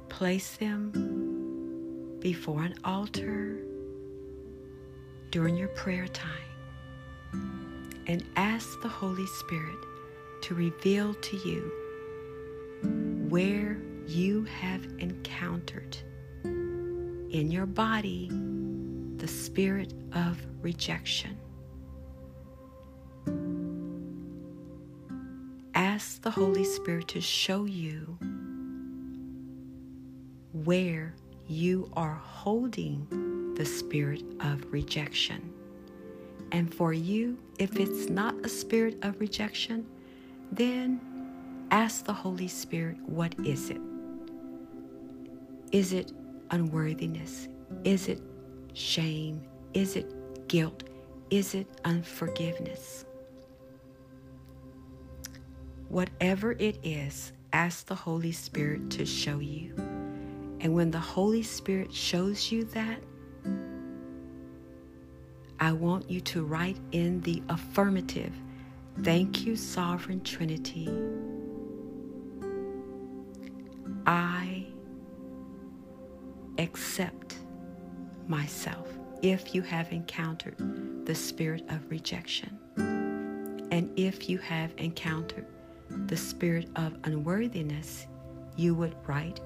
place 0.10 0.56
them 0.58 2.18
before 2.20 2.64
an 2.64 2.74
altar 2.84 3.60
during 5.30 5.56
your 5.58 5.68
prayer 5.70 6.08
time, 6.08 6.45
and 8.08 8.24
ask 8.36 8.82
the 8.82 8.88
Holy 8.88 9.26
Spirit 9.26 9.78
to 10.42 10.54
reveal 10.54 11.14
to 11.14 11.38
you 11.38 11.72
where 13.30 13.78
you 14.08 14.44
have 14.44 14.86
encountered 15.00 15.98
in 16.44 17.50
your 17.52 17.66
body 17.66 18.30
the 19.18 19.28
spirit 19.28 19.94
of 20.14 20.38
rejection. 20.62 21.38
Ask 25.74 26.22
the 26.22 26.32
Holy 26.32 26.64
Spirit 26.64 27.08
to 27.10 27.22
show 27.22 27.66
you 27.66 28.18
where 30.54 31.16
you 31.48 31.90
are 31.94 32.16
holding 32.16 33.54
the 33.56 33.66
spirit 33.66 34.24
of 34.40 34.72
rejection. 34.72 35.55
And 36.56 36.74
for 36.74 36.94
you, 36.94 37.38
if 37.60 37.76
it's 37.76 38.08
not 38.08 38.34
a 38.46 38.48
spirit 38.48 38.98
of 39.02 39.20
rejection, 39.20 39.86
then 40.54 41.02
ask 41.70 42.06
the 42.06 42.14
Holy 42.14 42.48
Spirit, 42.48 42.96
what 43.06 43.36
is 43.46 43.70
it? 43.70 43.82
Is 45.74 45.92
it 45.92 46.14
unworthiness? 46.52 47.50
Is 47.84 48.08
it 48.08 48.22
shame? 48.74 49.44
Is 49.74 49.98
it 49.98 50.48
guilt? 50.48 50.86
Is 51.30 51.56
it 51.56 51.68
unforgiveness? 51.84 53.04
Whatever 55.90 56.54
it 56.54 56.80
is, 56.84 57.34
ask 57.52 57.86
the 57.86 57.96
Holy 57.96 58.32
Spirit 58.32 58.90
to 58.92 59.06
show 59.06 59.40
you. 59.40 59.74
And 60.62 60.74
when 60.74 60.90
the 60.90 61.00
Holy 61.00 61.44
Spirit 61.44 61.94
shows 61.94 62.50
you 62.50 62.64
that, 62.64 63.02
I 65.66 65.72
want 65.72 66.12
you 66.12 66.22
to 66.22 66.46
write 66.46 66.78
in 66.92 67.22
the 67.22 67.42
affirmative 67.50 68.32
Thank 69.02 69.48
you, 69.48 69.56
Sovereign 69.56 70.22
Trinity. 70.22 70.88
I 74.06 74.68
accept 76.60 77.40
myself 78.28 78.88
if 79.24 79.56
you 79.56 79.64
have 79.64 79.92
encountered 79.92 80.56
the 81.08 81.16
spirit 81.16 81.64
of 81.70 81.90
rejection. 81.90 82.60
And 83.72 83.92
if 83.96 84.30
you 84.30 84.38
have 84.38 84.72
encountered 84.78 85.48
the 85.90 86.16
spirit 86.16 86.70
of 86.76 86.96
unworthiness, 87.06 88.06
you 88.56 88.76
would 88.76 88.96
write, 89.08 89.40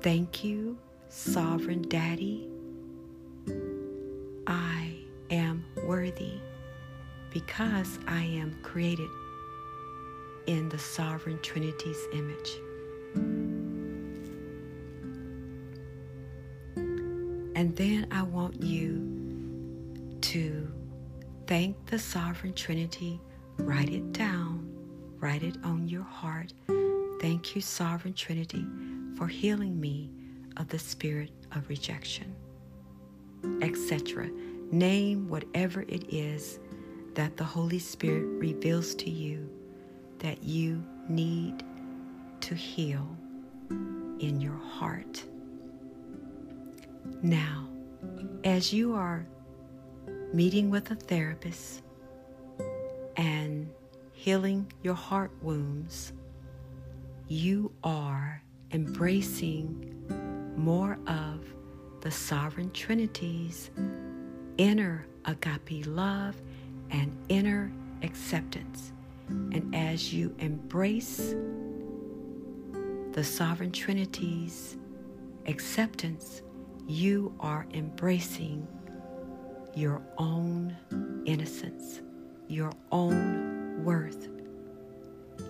Thank 0.00 0.42
you, 0.42 0.76
Sovereign 1.08 1.82
Daddy. 1.82 2.50
Worthy 6.04 6.38
because 7.30 7.98
I 8.06 8.24
am 8.24 8.54
created 8.62 9.08
in 10.46 10.68
the 10.68 10.78
Sovereign 10.78 11.38
Trinity's 11.40 12.06
image. 12.12 12.50
And 17.56 17.74
then 17.76 18.06
I 18.10 18.22
want 18.22 18.62
you 18.62 20.18
to 20.20 20.70
thank 21.46 21.86
the 21.86 21.98
Sovereign 21.98 22.52
Trinity, 22.52 23.18
write 23.56 23.88
it 23.88 24.12
down, 24.12 24.70
write 25.20 25.42
it 25.42 25.56
on 25.64 25.88
your 25.88 26.02
heart. 26.02 26.52
Thank 27.20 27.56
you, 27.56 27.62
Sovereign 27.62 28.12
Trinity, 28.12 28.66
for 29.16 29.26
healing 29.26 29.80
me 29.80 30.10
of 30.58 30.68
the 30.68 30.78
spirit 30.78 31.30
of 31.52 31.66
rejection, 31.70 32.34
etc. 33.62 34.28
Name 34.74 35.28
whatever 35.28 35.82
it 35.82 36.12
is 36.12 36.58
that 37.14 37.36
the 37.36 37.44
Holy 37.44 37.78
Spirit 37.78 38.24
reveals 38.40 38.96
to 38.96 39.08
you 39.08 39.48
that 40.18 40.42
you 40.42 40.84
need 41.08 41.62
to 42.40 42.56
heal 42.56 43.16
in 43.70 44.40
your 44.40 44.58
heart. 44.58 45.22
Now, 47.22 47.68
as 48.42 48.72
you 48.72 48.94
are 48.94 49.24
meeting 50.32 50.70
with 50.70 50.90
a 50.90 50.96
therapist 50.96 51.84
and 53.16 53.70
healing 54.12 54.72
your 54.82 54.94
heart 54.94 55.30
wounds, 55.40 56.12
you 57.28 57.72
are 57.84 58.42
embracing 58.72 59.94
more 60.56 60.98
of 61.06 61.44
the 62.00 62.10
Sovereign 62.10 62.72
Trinity's 62.72 63.70
inner 64.58 65.06
agape 65.24 65.86
love 65.86 66.40
and 66.90 67.16
inner 67.28 67.72
acceptance. 68.02 68.92
And 69.28 69.74
as 69.74 70.12
you 70.12 70.34
embrace 70.38 71.34
the 73.12 73.24
Sovereign 73.24 73.72
Trinity's 73.72 74.76
acceptance, 75.46 76.42
you 76.86 77.34
are 77.40 77.66
embracing 77.72 78.66
your 79.74 80.02
own 80.18 80.76
innocence, 81.24 82.02
your 82.48 82.72
own 82.92 83.82
worth. 83.84 84.28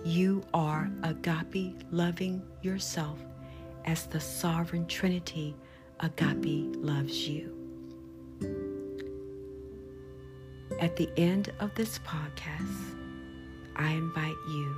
You 0.03 0.43
are 0.53 0.89
agape 1.03 1.75
loving 1.91 2.41
yourself 2.61 3.19
as 3.85 4.07
the 4.07 4.19
sovereign 4.19 4.87
trinity 4.87 5.55
Agape 6.01 6.75
loves 6.75 7.27
you. 7.27 8.74
At 10.79 10.97
the 10.97 11.09
end 11.15 11.53
of 11.61 11.73
this 11.75 11.99
podcast, 11.99 12.95
I 13.77 13.91
invite 13.91 14.35
you 14.49 14.75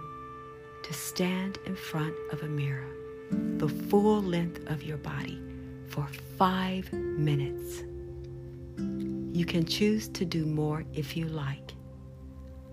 to 0.84 0.94
stand 0.94 1.58
in 1.66 1.76
front 1.76 2.14
of 2.32 2.44
a 2.44 2.48
mirror, 2.48 2.88
the 3.32 3.68
full 3.68 4.22
length 4.22 4.60
of 4.70 4.84
your 4.84 4.98
body, 4.98 5.42
for 5.88 6.08
five 6.38 6.94
minutes. 6.94 7.84
You 9.36 9.44
can 9.44 9.66
choose 9.66 10.08
to 10.10 10.24
do 10.24 10.46
more 10.46 10.84
if 10.94 11.18
you 11.18 11.26
like. 11.26 11.74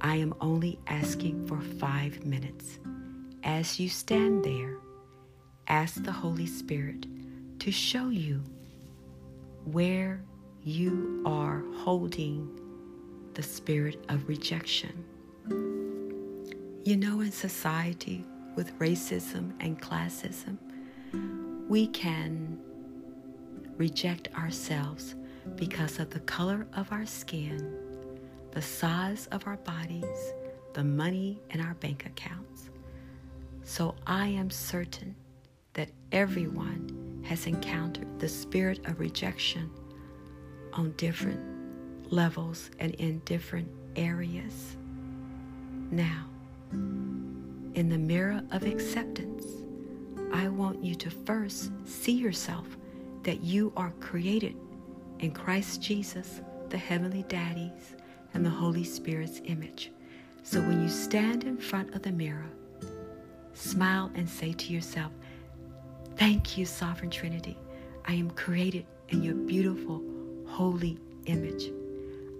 I 0.02 0.16
am 0.16 0.34
only 0.42 0.78
asking 0.86 1.46
for 1.46 1.60
five 1.60 2.26
minutes. 2.26 2.78
As 3.42 3.80
you 3.80 3.88
stand 3.88 4.44
there, 4.44 4.76
ask 5.66 6.02
the 6.04 6.12
Holy 6.12 6.46
Spirit 6.46 7.06
to 7.60 7.72
show 7.72 8.10
you 8.10 8.42
where 9.64 10.22
you 10.62 11.22
are 11.24 11.64
holding 11.76 12.60
the 13.34 13.42
spirit 13.42 14.04
of 14.08 14.28
rejection. 14.28 15.04
You 16.84 16.96
know, 16.96 17.20
in 17.20 17.32
society 17.32 18.24
with 18.56 18.78
racism 18.78 19.52
and 19.60 19.80
classism, 19.80 20.58
we 21.68 21.88
can 21.88 22.58
reject 23.76 24.28
ourselves 24.36 25.16
because 25.56 25.98
of 25.98 26.10
the 26.10 26.20
color 26.20 26.66
of 26.76 26.90
our 26.92 27.06
skin, 27.06 27.76
the 28.52 28.62
size 28.62 29.26
of 29.32 29.46
our 29.46 29.56
bodies, 29.58 30.32
the 30.74 30.84
money 30.84 31.40
in 31.50 31.60
our 31.60 31.74
bank 31.74 32.06
accounts. 32.06 32.70
So 33.64 33.94
I 34.06 34.28
am 34.28 34.50
certain 34.50 35.16
that 35.72 35.88
everyone 36.12 37.22
has 37.26 37.46
encountered 37.46 38.20
the 38.20 38.28
spirit 38.28 38.86
of 38.86 39.00
rejection 39.00 39.70
on 40.74 40.92
different 40.92 41.53
levels 42.10 42.70
and 42.78 42.94
in 42.94 43.20
different 43.20 43.68
areas. 43.96 44.76
Now, 45.90 46.26
in 46.72 47.88
the 47.88 47.98
mirror 47.98 48.42
of 48.50 48.64
acceptance, 48.64 49.44
I 50.32 50.48
want 50.48 50.82
you 50.82 50.94
to 50.96 51.10
first 51.10 51.70
see 51.84 52.12
yourself 52.12 52.66
that 53.22 53.42
you 53.42 53.72
are 53.76 53.92
created 54.00 54.56
in 55.20 55.30
Christ 55.30 55.80
Jesus, 55.80 56.40
the 56.68 56.78
Heavenly 56.78 57.24
Daddy's, 57.28 57.94
and 58.34 58.44
the 58.44 58.50
Holy 58.50 58.84
Spirit's 58.84 59.40
image. 59.44 59.92
So 60.42 60.60
when 60.60 60.82
you 60.82 60.88
stand 60.88 61.44
in 61.44 61.56
front 61.56 61.94
of 61.94 62.02
the 62.02 62.12
mirror, 62.12 62.50
smile 63.54 64.10
and 64.14 64.28
say 64.28 64.52
to 64.52 64.72
yourself, 64.72 65.12
Thank 66.16 66.58
you, 66.58 66.64
Sovereign 66.66 67.10
Trinity. 67.10 67.56
I 68.06 68.12
am 68.12 68.30
created 68.30 68.86
in 69.08 69.22
your 69.22 69.34
beautiful, 69.34 70.02
holy 70.46 70.98
image. 71.26 71.72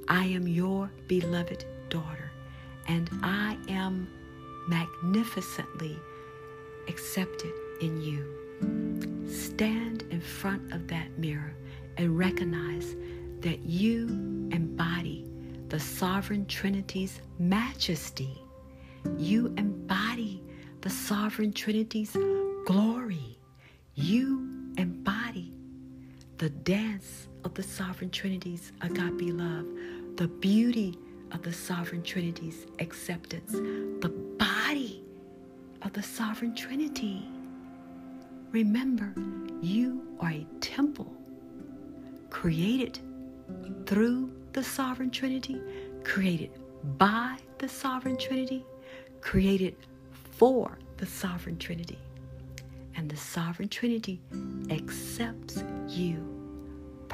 I 0.08 0.26
am 0.26 0.46
your 0.46 0.90
beloved 1.08 1.64
daughter, 1.88 2.30
and 2.88 3.08
I 3.22 3.56
am 3.68 4.08
magnificently 4.68 5.98
accepted 6.88 7.52
in 7.80 8.00
you. 8.00 9.28
Stand 9.28 10.02
in 10.10 10.20
front 10.20 10.72
of 10.72 10.86
that 10.88 11.18
mirror 11.18 11.54
and 11.96 12.18
recognize 12.18 12.96
that 13.40 13.60
you 13.60 14.08
embody 14.52 15.26
the 15.68 15.80
sovereign 15.80 16.46
Trinity's 16.46 17.20
majesty. 17.38 18.42
You 19.18 19.54
embody 19.56 20.42
the 20.80 20.90
sovereign 20.90 21.52
Trinity's 21.52 22.16
glory. 22.66 23.38
You 23.94 24.72
embody 24.76 25.52
the 26.38 26.50
dance 26.50 27.28
of 27.44 27.54
the 27.54 27.62
sovereign 27.62 28.10
Trinity's 28.10 28.72
agape 28.80 29.32
love, 29.34 29.66
the 30.16 30.28
beauty 30.28 30.98
of 31.32 31.42
the 31.42 31.52
sovereign 31.52 32.02
Trinity's 32.02 32.66
acceptance, 32.78 33.52
the 33.52 34.12
body 34.38 35.02
of 35.82 35.92
the 35.92 36.02
sovereign 36.02 36.54
Trinity. 36.54 37.28
Remember, 38.50 39.12
you 39.60 40.02
are 40.20 40.30
a 40.30 40.46
temple 40.60 41.14
created 42.30 42.98
through 43.86 44.32
the 44.52 44.62
sovereign 44.62 45.10
Trinity, 45.10 45.60
created 46.02 46.50
by 46.98 47.36
the 47.58 47.68
sovereign 47.68 48.16
Trinity, 48.16 48.64
created 49.20 49.76
for 50.32 50.78
the 50.96 51.06
sovereign 51.06 51.58
Trinity. 51.58 51.98
And 52.96 53.10
the 53.10 53.16
sovereign 53.16 53.68
Trinity 53.68 54.20
accepts 54.70 55.62
you 55.88 56.43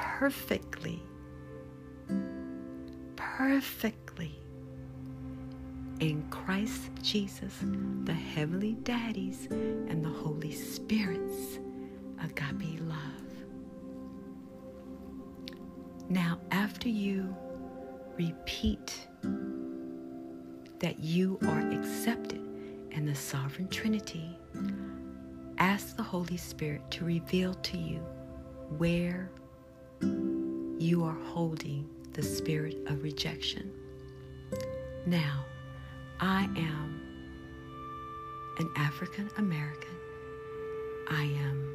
perfectly. 0.01 1.03
Perfectly. 3.17 4.35
In 6.01 6.27
Christ 6.31 6.91
Jesus, 7.03 7.55
the 8.05 8.15
Heavenly 8.15 8.75
Daddy's 8.83 9.47
and 9.51 10.03
the 10.05 10.09
Holy 10.09 10.53
Spirit's 10.53 11.59
agape 12.23 12.81
love. 12.81 12.97
Now, 16.09 16.41
after 16.51 16.89
you 16.89 17.35
repeat 18.17 19.07
that 20.81 20.99
you 20.99 21.39
are 21.43 21.71
accepted 21.71 22.41
in 22.91 23.05
the 23.05 23.15
Sovereign 23.15 23.69
Trinity, 23.69 24.39
ask 25.59 25.97
the 25.97 26.03
Holy 26.03 26.39
Spirit 26.39 26.91
to 26.93 27.05
reveal 27.05 27.53
to 27.55 27.77
you 27.77 27.99
where 28.79 29.31
you 30.03 31.05
are 31.05 31.19
holding 31.27 31.89
the 32.13 32.23
spirit 32.23 32.77
of 32.87 33.03
rejection. 33.03 33.71
Now, 35.07 35.45
I 36.19 36.45
am 36.57 37.01
an 38.59 38.71
African 38.77 39.31
American. 39.39 39.97
I 41.09 41.23
am 41.23 41.71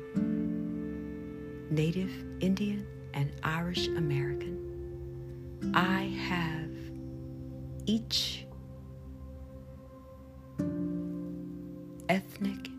Native 1.70 2.12
Indian 2.42 2.86
and 3.14 3.32
Irish 3.44 3.88
American. 3.88 5.72
I 5.74 6.04
have 6.30 6.70
each 7.86 8.46
ethnic 12.10 12.70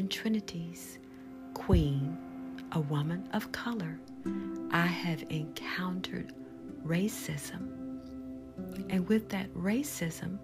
Sovereign 0.00 0.08
Trinity's 0.08 0.98
Queen, 1.52 2.16
a 2.72 2.80
woman 2.80 3.28
of 3.34 3.52
color, 3.52 4.00
I 4.70 4.86
have 4.86 5.22
encountered 5.28 6.32
racism. 6.86 7.68
And 8.88 9.06
with 9.08 9.28
that 9.28 9.52
racism, 9.52 10.38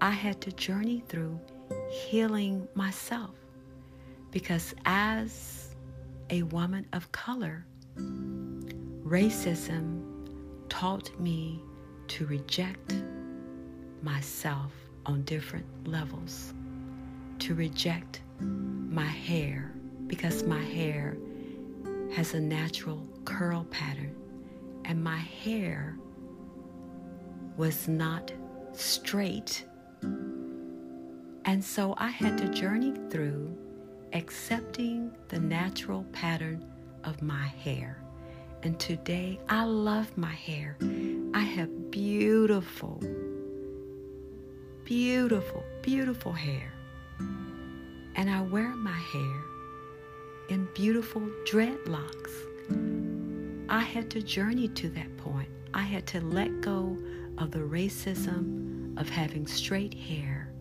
I 0.00 0.08
had 0.08 0.40
to 0.40 0.52
journey 0.52 1.04
through 1.06 1.38
healing 1.90 2.66
myself. 2.72 3.34
Because 4.30 4.74
as 4.86 5.74
a 6.30 6.42
woman 6.44 6.86
of 6.94 7.12
color, 7.12 7.66
racism 9.04 10.02
taught 10.70 11.10
me 11.20 11.60
to 12.08 12.24
reject 12.24 12.94
myself 14.00 14.72
on 15.04 15.24
different 15.24 15.66
levels, 15.86 16.54
to 17.40 17.54
reject 17.54 18.20
my 18.40 19.04
hair 19.04 19.72
because 20.06 20.42
my 20.44 20.62
hair 20.62 21.16
has 22.14 22.34
a 22.34 22.40
natural 22.40 23.06
curl 23.24 23.64
pattern 23.64 24.14
and 24.84 25.02
my 25.02 25.18
hair 25.18 25.96
was 27.56 27.88
not 27.88 28.32
straight. 28.72 29.64
And 31.44 31.64
so 31.64 31.94
I 31.98 32.08
had 32.08 32.38
to 32.38 32.48
journey 32.48 32.94
through 33.10 33.56
accepting 34.12 35.12
the 35.28 35.38
natural 35.38 36.04
pattern 36.12 36.64
of 37.04 37.22
my 37.22 37.46
hair. 37.46 38.02
And 38.62 38.78
today 38.78 39.38
I 39.48 39.64
love 39.64 40.16
my 40.16 40.32
hair. 40.32 40.76
I 41.34 41.40
have 41.40 41.90
beautiful, 41.90 43.00
beautiful, 44.84 45.64
beautiful 45.82 46.32
hair. 46.32 46.72
And 47.18 48.30
I 48.30 48.42
wear 48.42 48.68
my 48.76 48.98
hair 49.12 49.42
in 50.48 50.68
beautiful 50.74 51.22
dreadlocks. 51.44 52.32
I 53.68 53.80
had 53.80 54.10
to 54.10 54.22
journey 54.22 54.68
to 54.68 54.88
that 54.90 55.16
point. 55.18 55.48
I 55.74 55.82
had 55.82 56.06
to 56.08 56.20
let 56.20 56.60
go 56.60 56.96
of 57.38 57.50
the 57.50 57.58
racism 57.58 58.98
of 58.98 59.08
having 59.08 59.46
straight 59.46 59.94
hair 59.94 60.52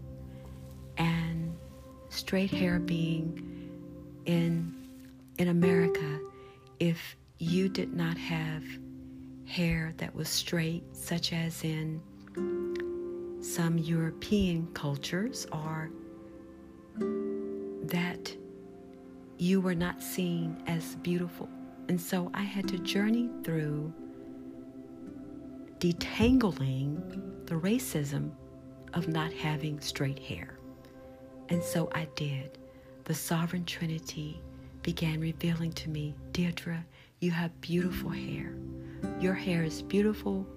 and 0.98 1.56
straight 2.10 2.52
hair 2.52 2.80
being 2.80 3.72
in 4.26 4.74
in 5.38 5.50
America 5.50 6.20
if 6.80 7.16
you 7.38 7.68
did 7.70 7.94
not 7.94 8.18
have 8.18 8.64
hair 9.46 9.94
that 9.98 10.14
was 10.16 10.30
straight, 10.30 10.84
such 10.94 11.34
as 11.34 11.64
in 11.64 12.02
some 13.42 13.78
European 13.78 14.68
cultures, 14.74 15.46
or 15.52 15.92
that 16.98 18.36
you 19.38 19.62
were 19.62 19.76
not 19.76 20.02
seen 20.02 20.62
as 20.68 20.96
beautiful. 20.96 21.50
And 21.88 22.00
so 22.00 22.32
I 22.34 22.42
had 22.42 22.68
to 22.70 22.78
journey 22.80 23.30
through 23.44 23.94
detangling 25.80 27.46
the 27.46 27.56
racism 27.56 28.32
of 28.94 29.08
not 29.08 29.32
having 29.32 29.80
straight 29.82 30.20
hair. 30.20 30.58
And 31.50 31.62
so 31.62 31.90
I 31.94 32.08
did. 32.16 32.58
The 33.04 33.14
sovereign 33.14 33.66
Trinity 33.66 34.42
began 34.82 35.20
revealing 35.20 35.74
to 35.74 35.90
me, 35.90 36.16
Deirdre, 36.32 36.84
you 37.20 37.32
have 37.32 37.60
beautiful 37.62 38.10
hair. 38.10 38.56
Your 39.20 39.34
hair 39.34 39.64
is 39.64 39.82
beautiful 39.82 40.48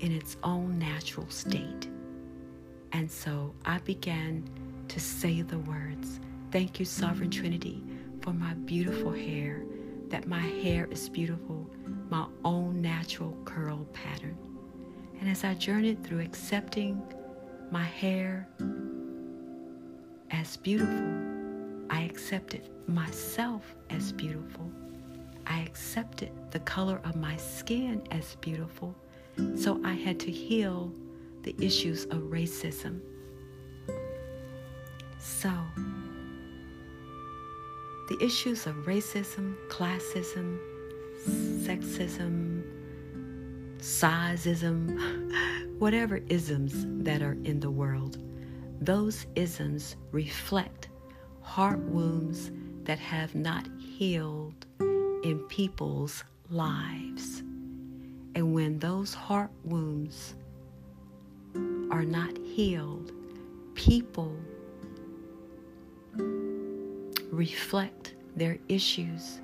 in 0.00 0.12
its 0.12 0.36
own 0.42 0.78
natural 0.78 1.28
state. 1.30 1.88
And 2.92 3.10
so 3.10 3.54
I 3.64 3.78
began 3.78 4.44
to 4.90 4.98
say 4.98 5.40
the 5.42 5.58
words, 5.60 6.18
Thank 6.50 6.80
you, 6.80 6.84
Sovereign 6.84 7.30
Trinity, 7.30 7.80
for 8.22 8.32
my 8.32 8.54
beautiful 8.54 9.12
hair, 9.12 9.62
that 10.08 10.26
my 10.26 10.40
hair 10.40 10.88
is 10.90 11.08
beautiful, 11.08 11.70
my 12.08 12.26
own 12.44 12.82
natural 12.82 13.36
curl 13.44 13.86
pattern. 13.92 14.36
And 15.20 15.30
as 15.30 15.44
I 15.44 15.54
journeyed 15.54 16.02
through 16.02 16.22
accepting 16.22 17.00
my 17.70 17.84
hair 17.84 18.48
as 20.32 20.56
beautiful, 20.56 21.12
I 21.88 22.02
accepted 22.02 22.68
myself 22.88 23.76
as 23.90 24.10
beautiful. 24.10 24.68
I 25.46 25.60
accepted 25.60 26.32
the 26.50 26.60
color 26.60 27.00
of 27.04 27.14
my 27.14 27.36
skin 27.36 28.02
as 28.10 28.34
beautiful. 28.40 28.92
So 29.54 29.80
I 29.84 29.92
had 29.92 30.18
to 30.20 30.32
heal 30.32 30.92
the 31.42 31.54
issues 31.60 32.06
of 32.06 32.22
racism. 32.22 33.00
So, 35.20 35.52
the 38.08 38.16
issues 38.24 38.66
of 38.66 38.74
racism, 38.86 39.54
classism, 39.68 40.58
sexism, 41.26 42.62
sizeism, 43.76 44.98
whatever 45.78 46.20
isms 46.28 46.86
that 47.04 47.20
are 47.20 47.36
in 47.44 47.60
the 47.60 47.70
world, 47.70 48.16
those 48.80 49.26
isms 49.34 49.96
reflect 50.10 50.88
heart 51.42 51.80
wounds 51.80 52.50
that 52.84 52.98
have 52.98 53.34
not 53.34 53.68
healed 53.78 54.64
in 54.80 55.44
people's 55.50 56.24
lives. 56.48 57.40
And 58.34 58.54
when 58.54 58.78
those 58.78 59.12
heart 59.12 59.50
wounds 59.64 60.34
are 61.90 62.04
not 62.04 62.38
healed, 62.38 63.12
people 63.74 64.34
reflect 66.16 68.14
their 68.36 68.58
issues 68.68 69.40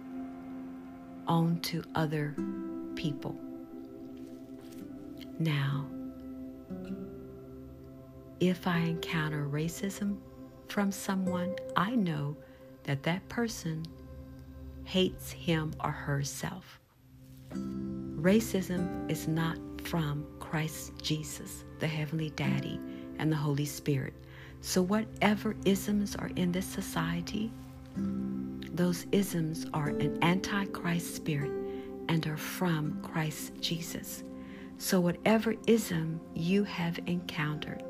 onto 1.26 1.82
other 1.94 2.34
people. 2.94 3.36
Now, 5.38 5.86
if 8.40 8.66
I 8.66 8.78
encounter 8.78 9.46
racism 9.46 10.18
from 10.68 10.92
someone, 10.92 11.54
I 11.76 11.94
know 11.94 12.36
that 12.84 13.02
that 13.04 13.28
person 13.28 13.84
hates 14.84 15.30
him 15.30 15.74
or 15.82 15.90
herself. 15.90 16.80
Racism 17.52 19.10
is 19.10 19.26
not 19.26 19.58
from 19.82 20.26
Christ 20.40 20.92
Jesus, 21.02 21.64
the 21.78 21.86
Heavenly 21.86 22.30
Daddy, 22.30 22.80
and 23.18 23.30
the 23.30 23.36
Holy 23.36 23.64
Spirit. 23.64 24.14
So, 24.60 24.82
whatever 24.82 25.54
isms 25.64 26.16
are 26.16 26.30
in 26.36 26.52
this 26.52 26.66
society, 26.66 27.52
those 28.72 29.06
isms 29.12 29.66
are 29.72 29.88
an 29.88 30.18
antichrist 30.22 31.14
spirit 31.14 31.52
and 32.08 32.26
are 32.26 32.36
from 32.36 33.00
Christ 33.02 33.52
Jesus. 33.60 34.24
So, 34.78 35.00
whatever 35.00 35.54
ism 35.66 36.20
you 36.34 36.64
have 36.64 36.98
encountered 37.06 37.82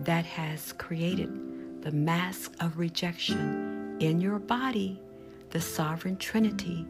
that 0.00 0.26
has 0.26 0.72
created 0.74 1.82
the 1.82 1.92
mask 1.92 2.54
of 2.60 2.78
rejection 2.78 3.96
in 4.00 4.20
your 4.20 4.38
body, 4.38 5.00
the 5.50 5.60
sovereign 5.60 6.16
Trinity 6.16 6.86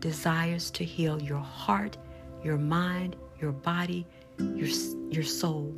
desires 0.00 0.70
to 0.72 0.84
heal 0.84 1.20
your 1.20 1.40
heart, 1.40 1.96
your 2.44 2.58
mind, 2.58 3.16
your 3.40 3.52
body, 3.52 4.06
your, 4.38 4.68
your 5.10 5.24
soul. 5.24 5.74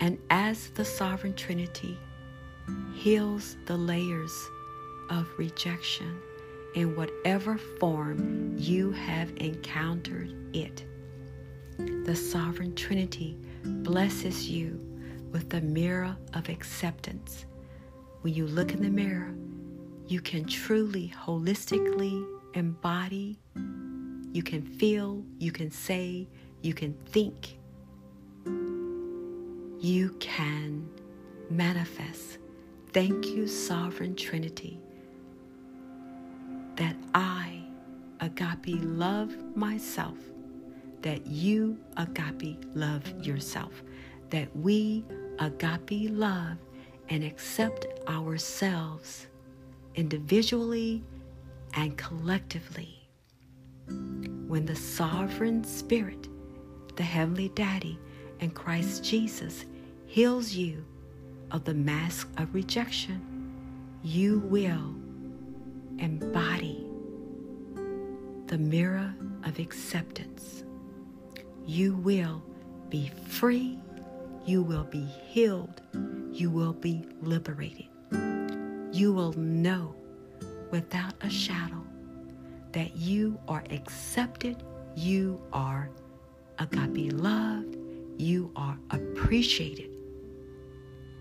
And 0.00 0.18
as 0.30 0.70
the 0.70 0.84
sovereign 0.84 1.34
Trinity 1.34 1.98
heals 2.94 3.56
the 3.66 3.76
layers 3.76 4.32
of 5.10 5.26
rejection 5.38 6.20
in 6.74 6.94
whatever 6.94 7.58
form 7.80 8.54
you 8.56 8.92
have 8.92 9.32
encountered 9.36 10.34
it, 10.54 10.84
the 12.04 12.14
sovereign 12.14 12.74
Trinity 12.74 13.36
blesses 13.64 14.48
you 14.48 14.80
with 15.32 15.48
the 15.50 15.60
mirror 15.60 16.16
of 16.34 16.48
acceptance. 16.48 17.46
When 18.22 18.34
you 18.34 18.46
look 18.46 18.72
in 18.72 18.82
the 18.82 18.90
mirror, 18.90 19.34
you 20.06 20.20
can 20.20 20.44
truly 20.44 21.12
holistically 21.24 22.26
embody, 22.54 23.38
you 24.32 24.42
can 24.42 24.62
feel, 24.62 25.24
you 25.38 25.52
can 25.52 25.70
say, 25.70 26.28
you 26.62 26.74
can 26.74 26.94
think, 26.94 27.57
you 29.80 30.10
can 30.18 30.88
manifest. 31.50 32.38
Thank 32.92 33.26
you, 33.26 33.46
Sovereign 33.46 34.16
Trinity, 34.16 34.80
that 36.76 36.96
I, 37.14 37.62
Agape, 38.20 38.78
love 38.82 39.34
myself, 39.56 40.18
that 41.02 41.26
you, 41.26 41.78
Agape, 41.96 42.58
love 42.74 43.06
yourself, 43.24 43.82
that 44.30 44.54
we, 44.56 45.04
Agape, 45.38 46.10
love 46.10 46.56
and 47.08 47.24
accept 47.24 47.86
ourselves 48.08 49.28
individually 49.94 51.02
and 51.74 51.96
collectively. 51.96 53.08
When 53.86 54.66
the 54.66 54.76
sovereign 54.76 55.62
spirit, 55.64 56.28
the 56.96 57.02
heavenly 57.02 57.50
daddy, 57.50 57.98
and 58.40 58.54
Christ 58.54 59.04
Jesus 59.04 59.64
heals 60.06 60.52
you 60.52 60.84
of 61.50 61.64
the 61.64 61.74
mask 61.74 62.28
of 62.36 62.54
rejection, 62.54 63.22
you 64.02 64.40
will 64.40 64.94
embody 65.98 66.86
the 68.46 68.58
mirror 68.58 69.14
of 69.44 69.58
acceptance. 69.58 70.64
You 71.66 71.94
will 71.96 72.42
be 72.88 73.10
free, 73.26 73.78
you 74.46 74.62
will 74.62 74.84
be 74.84 75.04
healed, 75.04 75.82
you 76.32 76.50
will 76.50 76.72
be 76.72 77.04
liberated. 77.20 77.88
You 78.92 79.12
will 79.12 79.32
know 79.34 79.94
without 80.70 81.14
a 81.20 81.30
shadow 81.30 81.84
that 82.72 82.96
you 82.96 83.38
are 83.48 83.64
accepted, 83.70 84.62
you 84.94 85.40
are 85.52 85.90
agape 86.58 87.12
loved, 87.12 87.77
you 88.18 88.50
are 88.56 88.76
appreciated 88.90 89.90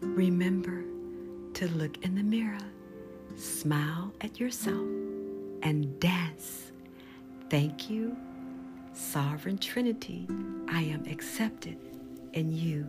Remember 0.00 0.84
to 1.54 1.66
look 1.68 2.04
in 2.04 2.14
the 2.14 2.22
mirror, 2.22 2.58
smile 3.36 4.12
at 4.20 4.38
yourself, 4.38 4.86
and 5.62 5.98
dance. 5.98 6.70
Thank 7.50 7.90
you, 7.90 8.16
Sovereign 8.92 9.58
Trinity. 9.58 10.28
I 10.68 10.82
am 10.82 11.04
accepted 11.06 11.78
in 12.34 12.52
you. 12.54 12.86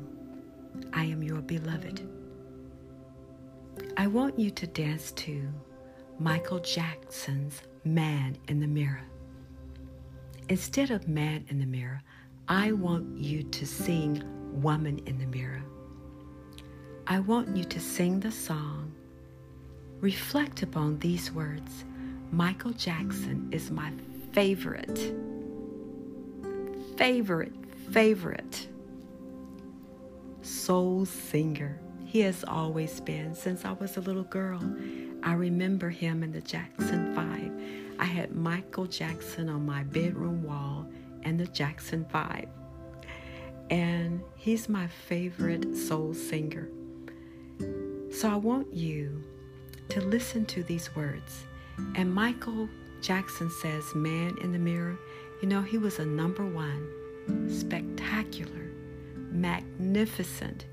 I 0.94 1.06
am 1.06 1.24
your 1.24 1.42
beloved. 1.42 2.08
I 3.98 4.06
want 4.06 4.38
you 4.38 4.52
to 4.52 4.68
dance 4.68 5.12
to 5.14 5.48
Michael 6.20 6.60
Jackson's 6.60 7.62
Man 7.84 8.38
in 8.48 8.60
the 8.60 8.68
Mirror. 8.68 9.09
Instead 10.50 10.90
of 10.90 11.08
Man 11.08 11.46
in 11.50 11.60
the 11.60 11.66
Mirror, 11.68 12.02
I 12.48 12.72
want 12.72 13.16
you 13.16 13.44
to 13.44 13.68
sing 13.68 14.24
Woman 14.64 15.00
in 15.06 15.20
the 15.20 15.28
Mirror. 15.28 15.62
I 17.06 17.20
want 17.20 17.56
you 17.56 17.64
to 17.66 17.80
sing 17.80 18.20
the 18.20 18.32
song. 18.32 18.92
Reflect 20.00 20.64
upon 20.64 20.98
these 20.98 21.32
words. 21.32 21.86
Michael 22.32 22.72
Jackson 22.72 23.48
is 23.52 23.70
my 23.70 23.92
favorite, 24.32 25.14
favorite, 26.98 27.54
favorite 27.92 28.68
soul 30.42 31.06
singer. 31.06 31.80
He 32.06 32.22
has 32.22 32.44
always 32.44 33.00
been 33.02 33.36
since 33.36 33.66
I 33.66 33.74
was 33.74 33.98
a 33.98 34.02
little 34.02 34.24
girl. 34.24 34.60
I 35.22 35.34
remember 35.34 35.92
him 35.92 36.24
in 36.24 36.32
the 36.32 36.42
Jackson 36.42 37.14
5. 37.14 37.89
I 38.00 38.06
had 38.06 38.34
Michael 38.36 38.86
Jackson 38.86 39.50
on 39.50 39.66
my 39.66 39.84
bedroom 39.84 40.44
wall 40.44 40.88
and 41.24 41.40
the 41.40 41.48
Jackson 41.48 42.06
5. 42.12 42.48
And 43.70 44.22
he's 44.36 44.68
my 44.68 44.88
favorite 44.88 45.76
soul 45.76 46.14
singer. 46.14 46.70
So 48.12 48.30
I 48.30 48.36
want 48.36 48.74
you 48.74 49.24
to 49.90 50.02
listen 50.02 50.46
to 50.48 50.64
these 50.64 50.96
words. 50.96 51.46
And 51.96 52.12
Michael 52.12 52.68
Jackson 53.02 53.50
says, 53.50 53.94
Man 53.94 54.36
in 54.42 54.54
the 54.54 54.60
Mirror, 54.60 54.98
you 55.42 55.48
know, 55.48 55.62
he 55.62 55.78
was 55.78 56.00
a 56.00 56.06
number 56.06 56.46
one, 56.46 57.50
spectacular, 57.50 58.72
magnificent 59.32 60.66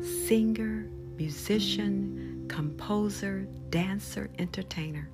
singer, 0.00 0.88
musician, 1.16 2.46
composer, 2.48 3.46
dancer, 3.70 4.30
entertainer. 4.38 5.08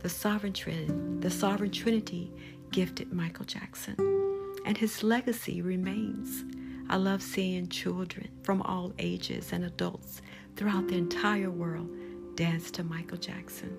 The 0.00 0.08
sovereign 0.08 0.52
Trinity, 0.52 0.92
the 1.20 1.30
sovereign 1.30 1.70
Trinity 1.70 2.30
gifted 2.70 3.12
Michael 3.12 3.44
Jackson, 3.44 3.96
and 4.64 4.76
his 4.76 5.02
legacy 5.02 5.62
remains. 5.62 6.44
I 6.88 6.96
love 6.96 7.22
seeing 7.22 7.68
children 7.68 8.28
from 8.42 8.62
all 8.62 8.92
ages 8.98 9.52
and 9.52 9.64
adults 9.64 10.22
throughout 10.54 10.86
the 10.88 10.96
entire 10.96 11.50
world 11.50 11.88
dance 12.36 12.70
to 12.72 12.84
Michael 12.84 13.16
Jackson. 13.16 13.76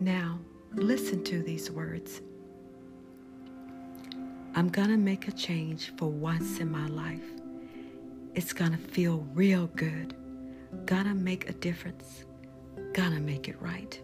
Now, 0.00 0.38
listen 0.74 1.22
to 1.24 1.42
these 1.42 1.70
words. 1.70 2.22
I'm 4.54 4.68
to 4.88 4.96
make 4.96 5.28
a 5.28 5.32
change 5.32 5.92
for 5.96 6.10
once 6.10 6.58
in 6.58 6.70
my 6.70 6.86
life. 6.88 7.30
It's 8.34 8.52
to 8.72 8.78
feel 8.78 9.26
real 9.34 9.66
good. 9.76 10.14
Gonna 10.86 11.14
make 11.14 11.48
a 11.48 11.52
difference. 11.52 12.24
Gonna 12.94 13.20
make 13.20 13.48
it 13.48 13.60
right. 13.60 14.00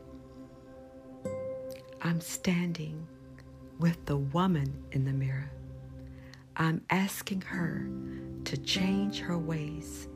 I'm 2.04 2.20
standing 2.20 3.06
with 3.78 4.06
the 4.06 4.16
woman 4.16 4.84
in 4.90 5.04
the 5.04 5.12
mirror. 5.12 5.52
I'm 6.56 6.82
asking 6.90 7.42
her 7.42 7.88
to 8.44 8.56
change 8.56 9.20
her 9.20 9.38
ways. 9.38 10.08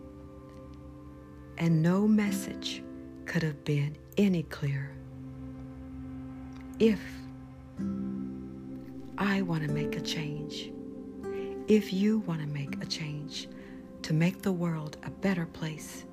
And 1.58 1.82
no 1.82 2.08
message 2.08 2.82
could 3.24 3.44
have 3.44 3.64
been 3.64 3.96
any 4.18 4.42
clearer. 4.42 4.90
If 6.80 7.00
I 9.16 9.42
want 9.42 9.62
to 9.62 9.70
make 9.70 9.94
a 9.94 10.00
change, 10.00 10.72
if 11.68 11.92
you 11.92 12.18
want 12.18 12.40
to 12.40 12.48
make 12.48 12.82
a 12.82 12.86
change 12.86 13.48
to 14.02 14.12
make 14.12 14.42
the 14.42 14.52
world 14.52 14.96
a 15.04 15.10
better 15.10 15.46
place, 15.46 16.04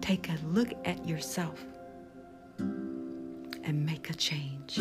take 0.00 0.30
a 0.30 0.38
look 0.46 0.70
at 0.86 1.06
yourself 1.06 1.62
and 3.64 3.84
make 3.84 4.10
a 4.10 4.14
change. 4.14 4.78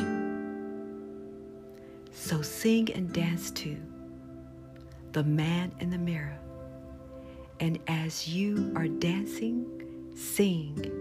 So 2.12 2.42
sing 2.42 2.92
and 2.94 3.12
dance 3.12 3.52
to 3.52 3.78
the 5.12 5.24
man 5.24 5.72
in 5.80 5.90
the 5.90 5.98
mirror. 5.98 6.38
And 7.60 7.80
as 7.88 8.28
you 8.28 8.72
are 8.76 8.88
dancing, 8.88 9.66
sing, 10.16 10.92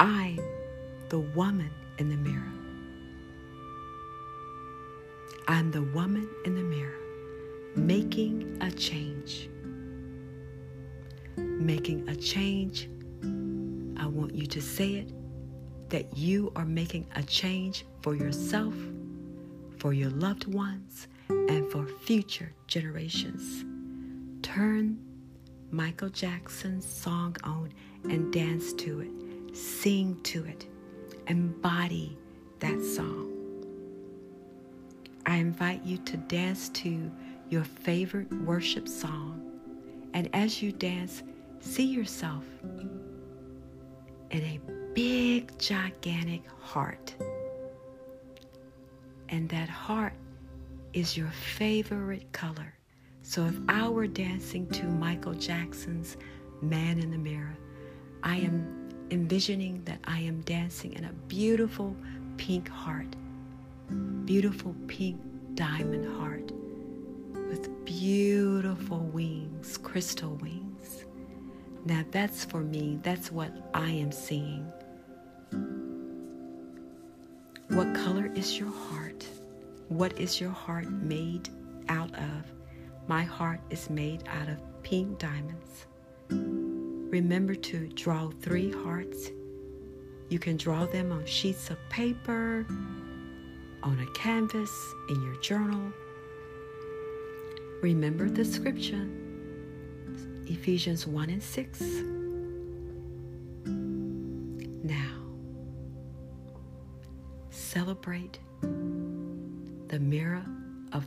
I'm 0.00 0.38
the 1.08 1.20
woman 1.20 1.70
in 1.98 2.08
the 2.08 2.16
mirror. 2.16 2.52
I'm 5.46 5.70
the 5.70 5.82
woman 5.82 6.28
in 6.44 6.54
the 6.54 6.62
mirror 6.62 6.98
making 7.76 8.58
a 8.60 8.70
change 8.70 9.48
making 11.36 12.08
a 12.08 12.16
change, 12.16 12.88
I 13.96 14.06
want 14.06 14.34
you 14.34 14.46
to 14.46 14.60
say 14.60 14.94
it 14.94 15.10
that 15.94 16.16
you 16.16 16.50
are 16.56 16.64
making 16.64 17.06
a 17.14 17.22
change 17.22 17.86
for 18.02 18.16
yourself, 18.16 18.74
for 19.78 19.92
your 19.92 20.10
loved 20.10 20.52
ones, 20.52 21.06
and 21.28 21.70
for 21.70 21.86
future 21.86 22.52
generations. 22.66 23.64
Turn 24.42 24.98
Michael 25.70 26.08
Jackson's 26.08 26.84
song 26.84 27.36
on 27.44 27.72
and 28.02 28.32
dance 28.32 28.72
to 28.72 29.02
it, 29.02 29.56
sing 29.56 30.18
to 30.24 30.44
it, 30.46 30.66
embody 31.28 32.18
that 32.58 32.82
song. 32.82 33.30
I 35.26 35.36
invite 35.36 35.84
you 35.84 35.98
to 35.98 36.16
dance 36.16 36.70
to 36.70 37.08
your 37.50 37.62
favorite 37.62 38.32
worship 38.42 38.88
song. 38.88 39.40
And 40.12 40.28
as 40.32 40.60
you 40.60 40.72
dance, 40.72 41.22
See 41.64 41.86
yourself 41.86 42.44
in 44.30 44.42
a 44.42 44.83
big, 44.94 45.58
gigantic 45.58 46.42
heart. 46.60 47.14
And 49.28 49.48
that 49.48 49.68
heart 49.68 50.14
is 50.92 51.16
your 51.16 51.30
favorite 51.30 52.30
color. 52.32 52.72
So 53.22 53.44
if 53.46 53.56
I 53.68 53.88
were 53.88 54.06
dancing 54.06 54.68
to 54.68 54.84
Michael 54.84 55.34
Jackson's 55.34 56.16
Man 56.62 57.00
in 57.00 57.10
the 57.10 57.18
Mirror, 57.18 57.56
I 58.22 58.36
am 58.36 58.88
envisioning 59.10 59.82
that 59.84 59.98
I 60.04 60.20
am 60.20 60.40
dancing 60.42 60.92
in 60.92 61.04
a 61.04 61.12
beautiful 61.28 61.96
pink 62.36 62.68
heart, 62.68 63.16
beautiful 64.24 64.74
pink 64.86 65.20
diamond 65.54 66.06
heart 66.16 66.52
with 67.48 67.84
beautiful 67.84 69.00
wings, 69.00 69.76
crystal 69.78 70.36
wings. 70.36 71.04
Now 71.84 72.04
that's 72.12 72.44
for 72.44 72.60
me, 72.60 72.98
that's 73.02 73.32
what 73.32 73.50
I 73.74 73.90
am 73.90 74.12
seeing. 74.12 74.70
What 77.74 77.92
color 77.92 78.30
is 78.36 78.56
your 78.56 78.70
heart? 78.70 79.26
What 79.88 80.16
is 80.20 80.40
your 80.40 80.52
heart 80.52 80.88
made 80.88 81.48
out 81.88 82.14
of? 82.14 82.52
My 83.08 83.24
heart 83.24 83.58
is 83.68 83.90
made 83.90 84.22
out 84.28 84.48
of 84.48 84.60
pink 84.84 85.18
diamonds. 85.18 85.86
Remember 86.30 87.56
to 87.56 87.88
draw 87.88 88.30
three 88.40 88.70
hearts. 88.70 89.30
You 90.28 90.38
can 90.38 90.56
draw 90.56 90.86
them 90.86 91.10
on 91.10 91.26
sheets 91.26 91.68
of 91.68 91.78
paper, 91.90 92.64
on 93.82 93.98
a 93.98 94.06
canvas, 94.16 94.70
in 95.08 95.20
your 95.24 95.34
journal. 95.40 95.92
Remember 97.82 98.30
the 98.30 98.44
scripture 98.44 99.08
Ephesians 100.46 101.08
1 101.08 101.28
and 101.28 101.42
6. 101.42 101.82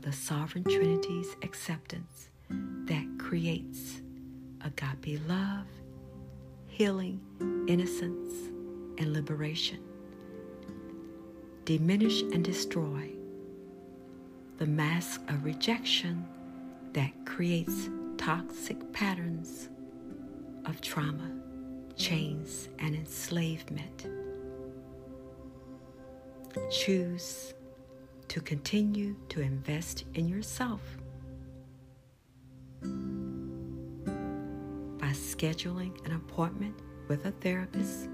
The 0.07 0.13
Sovereign 0.13 0.63
Trinity's 0.63 1.35
acceptance 1.41 2.29
that 2.49 3.05
creates 3.19 3.99
agape 4.63 5.19
love, 5.27 5.65
healing, 6.67 7.19
innocence, 7.67 8.33
and 8.99 9.11
liberation. 9.11 9.79
Diminish 11.65 12.21
and 12.21 12.41
destroy 12.41 13.09
the 14.59 14.65
mask 14.65 15.19
of 15.27 15.43
rejection 15.43 16.25
that 16.93 17.11
creates 17.25 17.89
toxic 18.17 18.77
patterns 18.93 19.67
of 20.63 20.79
trauma, 20.79 21.29
chains, 21.97 22.69
and 22.79 22.95
enslavement. 22.95 24.07
Choose 26.71 27.53
to 28.29 28.41
continue 28.41 29.15
to 29.29 29.41
invest 29.41 30.03
in 30.13 30.27
yourself 30.27 30.81
by 34.99 35.13
scheduling 35.13 36.05
an 36.05 36.13
appointment 36.13 36.75
with 37.07 37.25
a 37.25 37.31
therapist, 37.31 38.09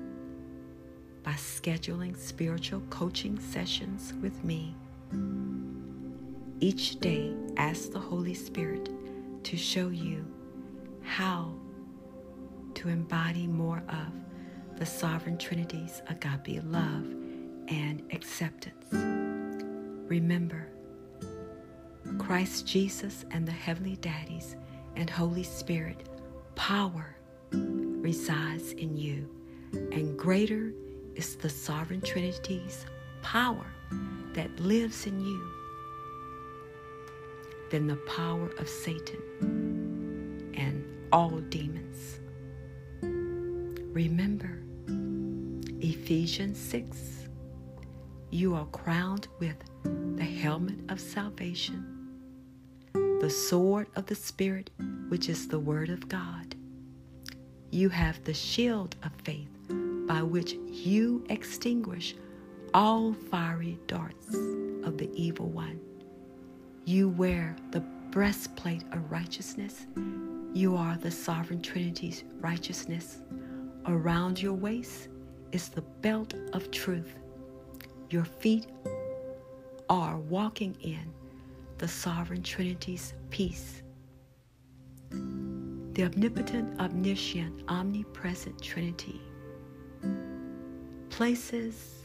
by 1.24 1.32
scheduling 1.32 2.16
spiritual 2.18 2.82
coaching 2.90 3.40
sessions 3.40 4.14
with 4.22 4.44
me. 4.44 4.76
Each 6.60 7.00
day, 7.00 7.34
ask 7.58 7.92
the 7.92 8.00
Holy 8.00 8.34
Spirit 8.34 8.90
to 9.44 9.58
show 9.58 9.90
you 9.90 10.26
how 11.02 11.54
to 12.76 12.90
embody 12.90 13.48
more 13.48 13.84
of 13.90 14.78
the 14.78 14.86
Sovereign 14.86 15.38
Trinity's 15.38 16.02
agape 16.08 16.62
love 16.64 17.06
and 17.68 18.04
acceptance. 18.12 19.33
Remember, 20.08 20.68
Christ 22.20 22.68
Jesus 22.68 23.26
and 23.32 23.48
the 23.48 23.52
Heavenly 23.52 23.96
Daddies 23.98 24.56
and 24.96 25.10
Holy 25.10 25.44
Spirit 25.44 26.10
power 26.56 27.16
resides 27.52 28.74
in 28.74 28.98
you, 28.98 29.30
and 29.72 30.18
greater 30.18 30.74
is 31.16 31.36
the 31.38 31.50
Sovereign 31.50 32.02
Trinity's 32.02 32.86
power 33.22 33.66
that 34.34 34.60
lives 34.60 35.08
in 35.08 35.20
you 35.20 35.42
than 37.72 37.88
the 37.88 37.96
power 38.08 38.52
of 38.60 38.68
Satan 38.68 40.52
and 40.56 40.86
all 41.12 41.40
demons. 41.50 42.20
Remember 43.94 44.60
Ephesians 45.80 46.60
6 46.60 47.28
you 48.34 48.56
are 48.56 48.66
crowned 48.66 49.28
with 49.40 49.56
helmet 50.44 50.76
of 50.90 51.00
salvation, 51.00 51.86
the 53.22 53.30
sword 53.30 53.88
of 53.96 54.06
the 54.08 54.16
Spirit, 54.16 54.72
which 55.08 55.30
is 55.30 55.48
the 55.48 55.58
Word 55.58 55.90
of 55.90 56.10
God. 56.10 56.54
You 57.72 57.88
have 57.88 58.22
the 58.26 58.34
shield 58.34 58.98
of 59.04 59.14
faith 59.24 59.48
by 60.06 60.22
which 60.22 60.56
you 60.68 61.24
extinguish 61.30 62.16
all 62.74 63.14
fiery 63.14 63.80
darts 63.88 64.36
of 64.84 64.98
the 64.98 65.10
evil 65.16 65.48
one. 65.48 65.80
You 66.84 67.08
wear 67.08 67.56
the 67.72 67.80
breastplate 68.12 68.84
of 68.92 69.10
righteousness. 69.10 69.88
You 70.54 70.76
are 70.76 70.98
the 70.98 71.10
sovereign 71.10 71.62
Trinity's 71.62 72.26
righteousness. 72.42 73.22
Around 73.86 74.42
your 74.42 74.56
waist 74.56 75.08
is 75.54 75.70
the 75.70 75.84
belt 76.02 76.34
of 76.52 76.70
truth. 76.70 77.16
Your 78.10 78.26
feet 78.26 78.68
are 79.90 80.18
walking 80.18 80.76
in 80.82 81.14
the 81.78 81.88
sovereign 81.88 82.44
Trinity's 82.44 83.14
peace. 83.30 83.82
The 85.10 86.04
omnipotent, 86.06 86.80
omniscient, 86.80 87.64
omnipresent 87.68 88.62
Trinity 88.62 89.22
places 91.10 92.04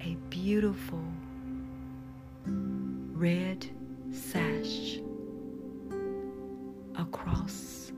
a 0.00 0.16
beautiful 0.28 1.02
red 2.46 3.66
sash 4.12 4.98
across 6.96 7.92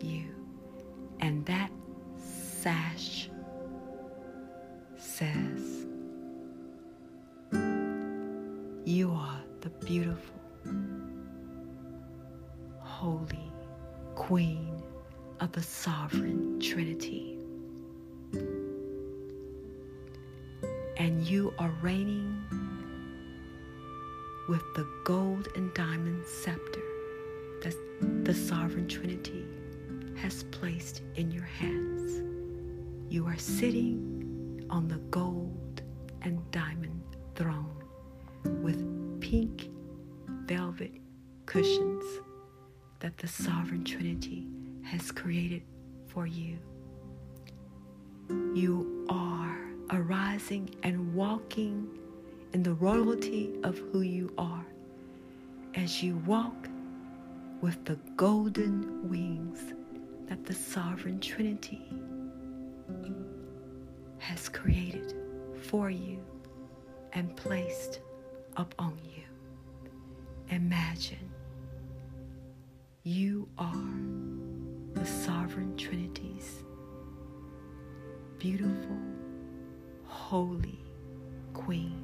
you, 0.00 0.24
and 1.20 1.46
that 1.46 1.70
sash 2.18 3.30
says, 4.96 5.79
You 8.90 9.12
are 9.12 9.40
the 9.60 9.68
beautiful, 9.86 10.40
holy 12.80 13.52
Queen 14.16 14.82
of 15.38 15.52
the 15.52 15.62
Sovereign 15.62 16.58
Trinity. 16.58 17.38
And 20.96 21.22
you 21.22 21.54
are 21.60 21.70
reigning 21.80 22.34
with 24.48 24.62
the 24.74 24.88
gold 25.04 25.46
and 25.54 25.72
diamond 25.72 26.26
scepter 26.26 26.82
that 27.62 27.76
the 28.24 28.34
Sovereign 28.34 28.88
Trinity 28.88 29.44
has 30.16 30.42
placed 30.50 31.02
in 31.14 31.30
your 31.30 31.44
hands. 31.44 32.24
You 33.08 33.24
are 33.28 33.38
sitting 33.38 34.66
on 34.68 34.88
the 34.88 34.98
gold 35.12 35.80
and 36.22 36.40
diamond 36.50 37.02
throne 37.36 37.79
with 38.44 39.20
pink 39.20 39.70
velvet 40.46 40.92
cushions 41.46 42.04
that 43.00 43.16
the 43.18 43.28
Sovereign 43.28 43.84
Trinity 43.84 44.46
has 44.82 45.10
created 45.10 45.62
for 46.06 46.26
you. 46.26 46.58
You 48.54 49.06
are 49.08 49.58
arising 49.90 50.74
and 50.82 51.14
walking 51.14 51.88
in 52.52 52.62
the 52.62 52.74
royalty 52.74 53.52
of 53.62 53.78
who 53.78 54.02
you 54.02 54.32
are 54.38 54.64
as 55.74 56.02
you 56.02 56.16
walk 56.26 56.68
with 57.60 57.84
the 57.84 57.96
golden 58.16 59.08
wings 59.08 59.74
that 60.28 60.44
the 60.44 60.54
Sovereign 60.54 61.20
Trinity 61.20 61.82
has 64.18 64.48
created 64.48 65.14
for 65.62 65.90
you 65.90 66.18
and 67.12 67.34
placed 67.36 68.00
upon 68.56 68.98
you. 69.04 69.22
Imagine 70.50 71.30
you 73.02 73.48
are 73.58 74.00
the 74.94 75.06
sovereign 75.06 75.76
Trinity's 75.76 76.64
beautiful, 78.38 78.98
holy 80.04 80.78
Queen. 81.54 82.02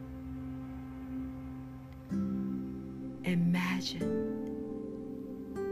Imagine, 3.24 4.54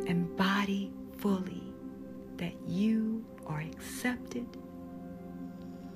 embody 0.06 0.92
fully 1.18 1.62
that 2.36 2.54
you 2.66 3.24
are 3.46 3.60
accepted 3.60 4.46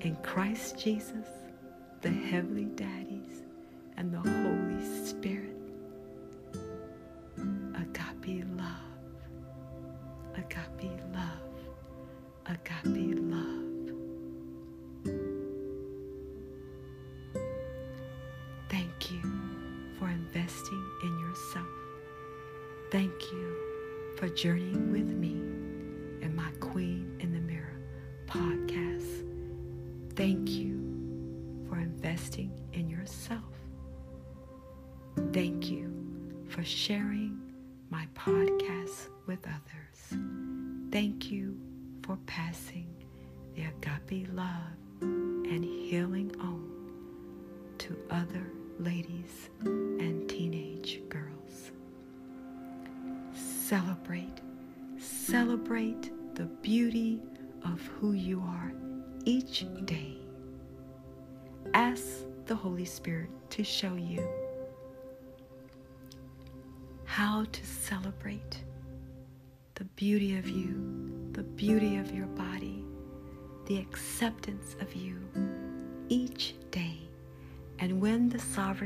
in 0.01 0.15
Christ 0.17 0.79
Jesus, 0.79 1.27
the 2.01 2.09
Heavenly 2.09 2.65
Daddies, 2.65 3.43
and 3.97 4.13
the 4.13 4.19
Holy 4.19 4.58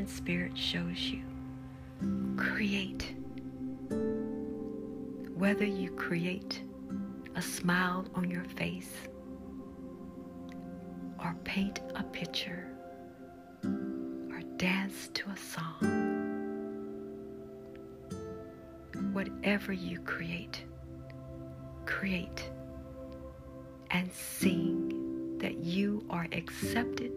Spirit 0.08 0.58
shows 0.58 0.99
you, 0.99 1.22
create. 2.36 3.16
Whether 5.36 5.66
you 5.66 5.91
create 5.91 6.62
a 7.36 7.41
smile 7.41 8.06
on 8.16 8.30
your 8.30 8.43
face 8.43 8.93
or 11.20 11.36
paint 11.43 11.82
a 11.95 12.04
picture 12.04 12.68
or 13.64 14.41
dance 14.58 15.10
to 15.14 15.30
a 15.30 15.38
song, 15.38 16.04
whatever 19.14 19.74
you 19.74 19.99
create, 19.99 20.64
create 21.86 22.49
and 23.91 24.12
sing 24.12 25.38
that 25.39 25.58
you 25.58 26.04
are 26.10 26.28
accepted 26.32 27.12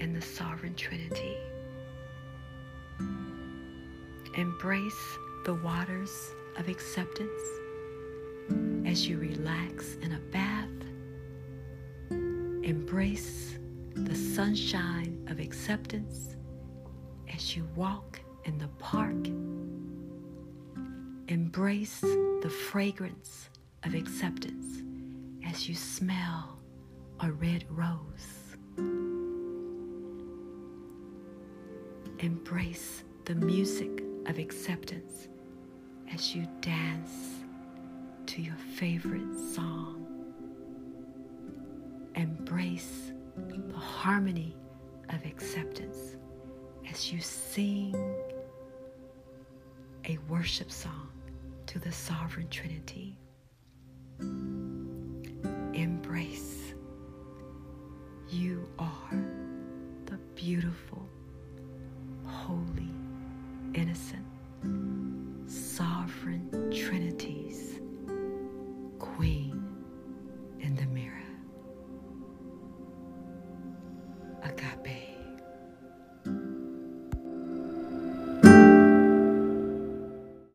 in 0.00 0.12
the 0.12 0.20
sovereign 0.20 0.74
Trinity. 0.74 1.36
Embrace 4.34 5.18
the 5.44 5.52
waters 5.52 6.30
of 6.56 6.68
acceptance 6.68 7.42
as 8.86 9.06
you 9.06 9.18
relax 9.18 9.96
in 9.96 10.12
a 10.12 10.18
bath. 10.32 10.68
Embrace 12.64 13.58
the 13.94 14.14
sunshine 14.14 15.22
of 15.28 15.38
acceptance 15.38 16.36
as 17.34 17.54
you 17.54 17.68
walk 17.76 18.20
in 18.44 18.56
the 18.56 18.68
park. 18.78 19.26
Embrace 21.28 22.00
the 22.00 22.52
fragrance 22.70 23.50
of 23.84 23.94
acceptance 23.94 24.82
as 25.46 25.68
you 25.68 25.74
smell 25.74 26.58
a 27.20 27.30
red 27.30 27.66
rose. 27.68 28.56
Embrace 32.18 33.04
the 33.26 33.34
music 33.34 34.02
of 34.26 34.38
acceptance 34.38 35.28
as 36.12 36.34
you 36.34 36.46
dance 36.60 37.44
to 38.26 38.42
your 38.42 38.56
favorite 38.76 39.38
song. 39.54 40.06
Embrace 42.14 43.12
the 43.48 43.76
harmony 43.76 44.56
of 45.08 45.24
acceptance 45.24 46.16
as 46.90 47.12
you 47.12 47.20
sing 47.20 47.94
a 50.08 50.18
worship 50.28 50.70
song 50.70 51.08
to 51.66 51.78
the 51.78 51.92
Sovereign 51.92 52.48
Trinity. 52.48 53.16
Embrace. 55.74 56.74
You 58.28 58.68
are 58.78 59.24
the 60.06 60.18
beautiful 60.34 61.08
innocent, 63.74 64.24
sovereign 65.46 66.70
trinities. 66.70 67.71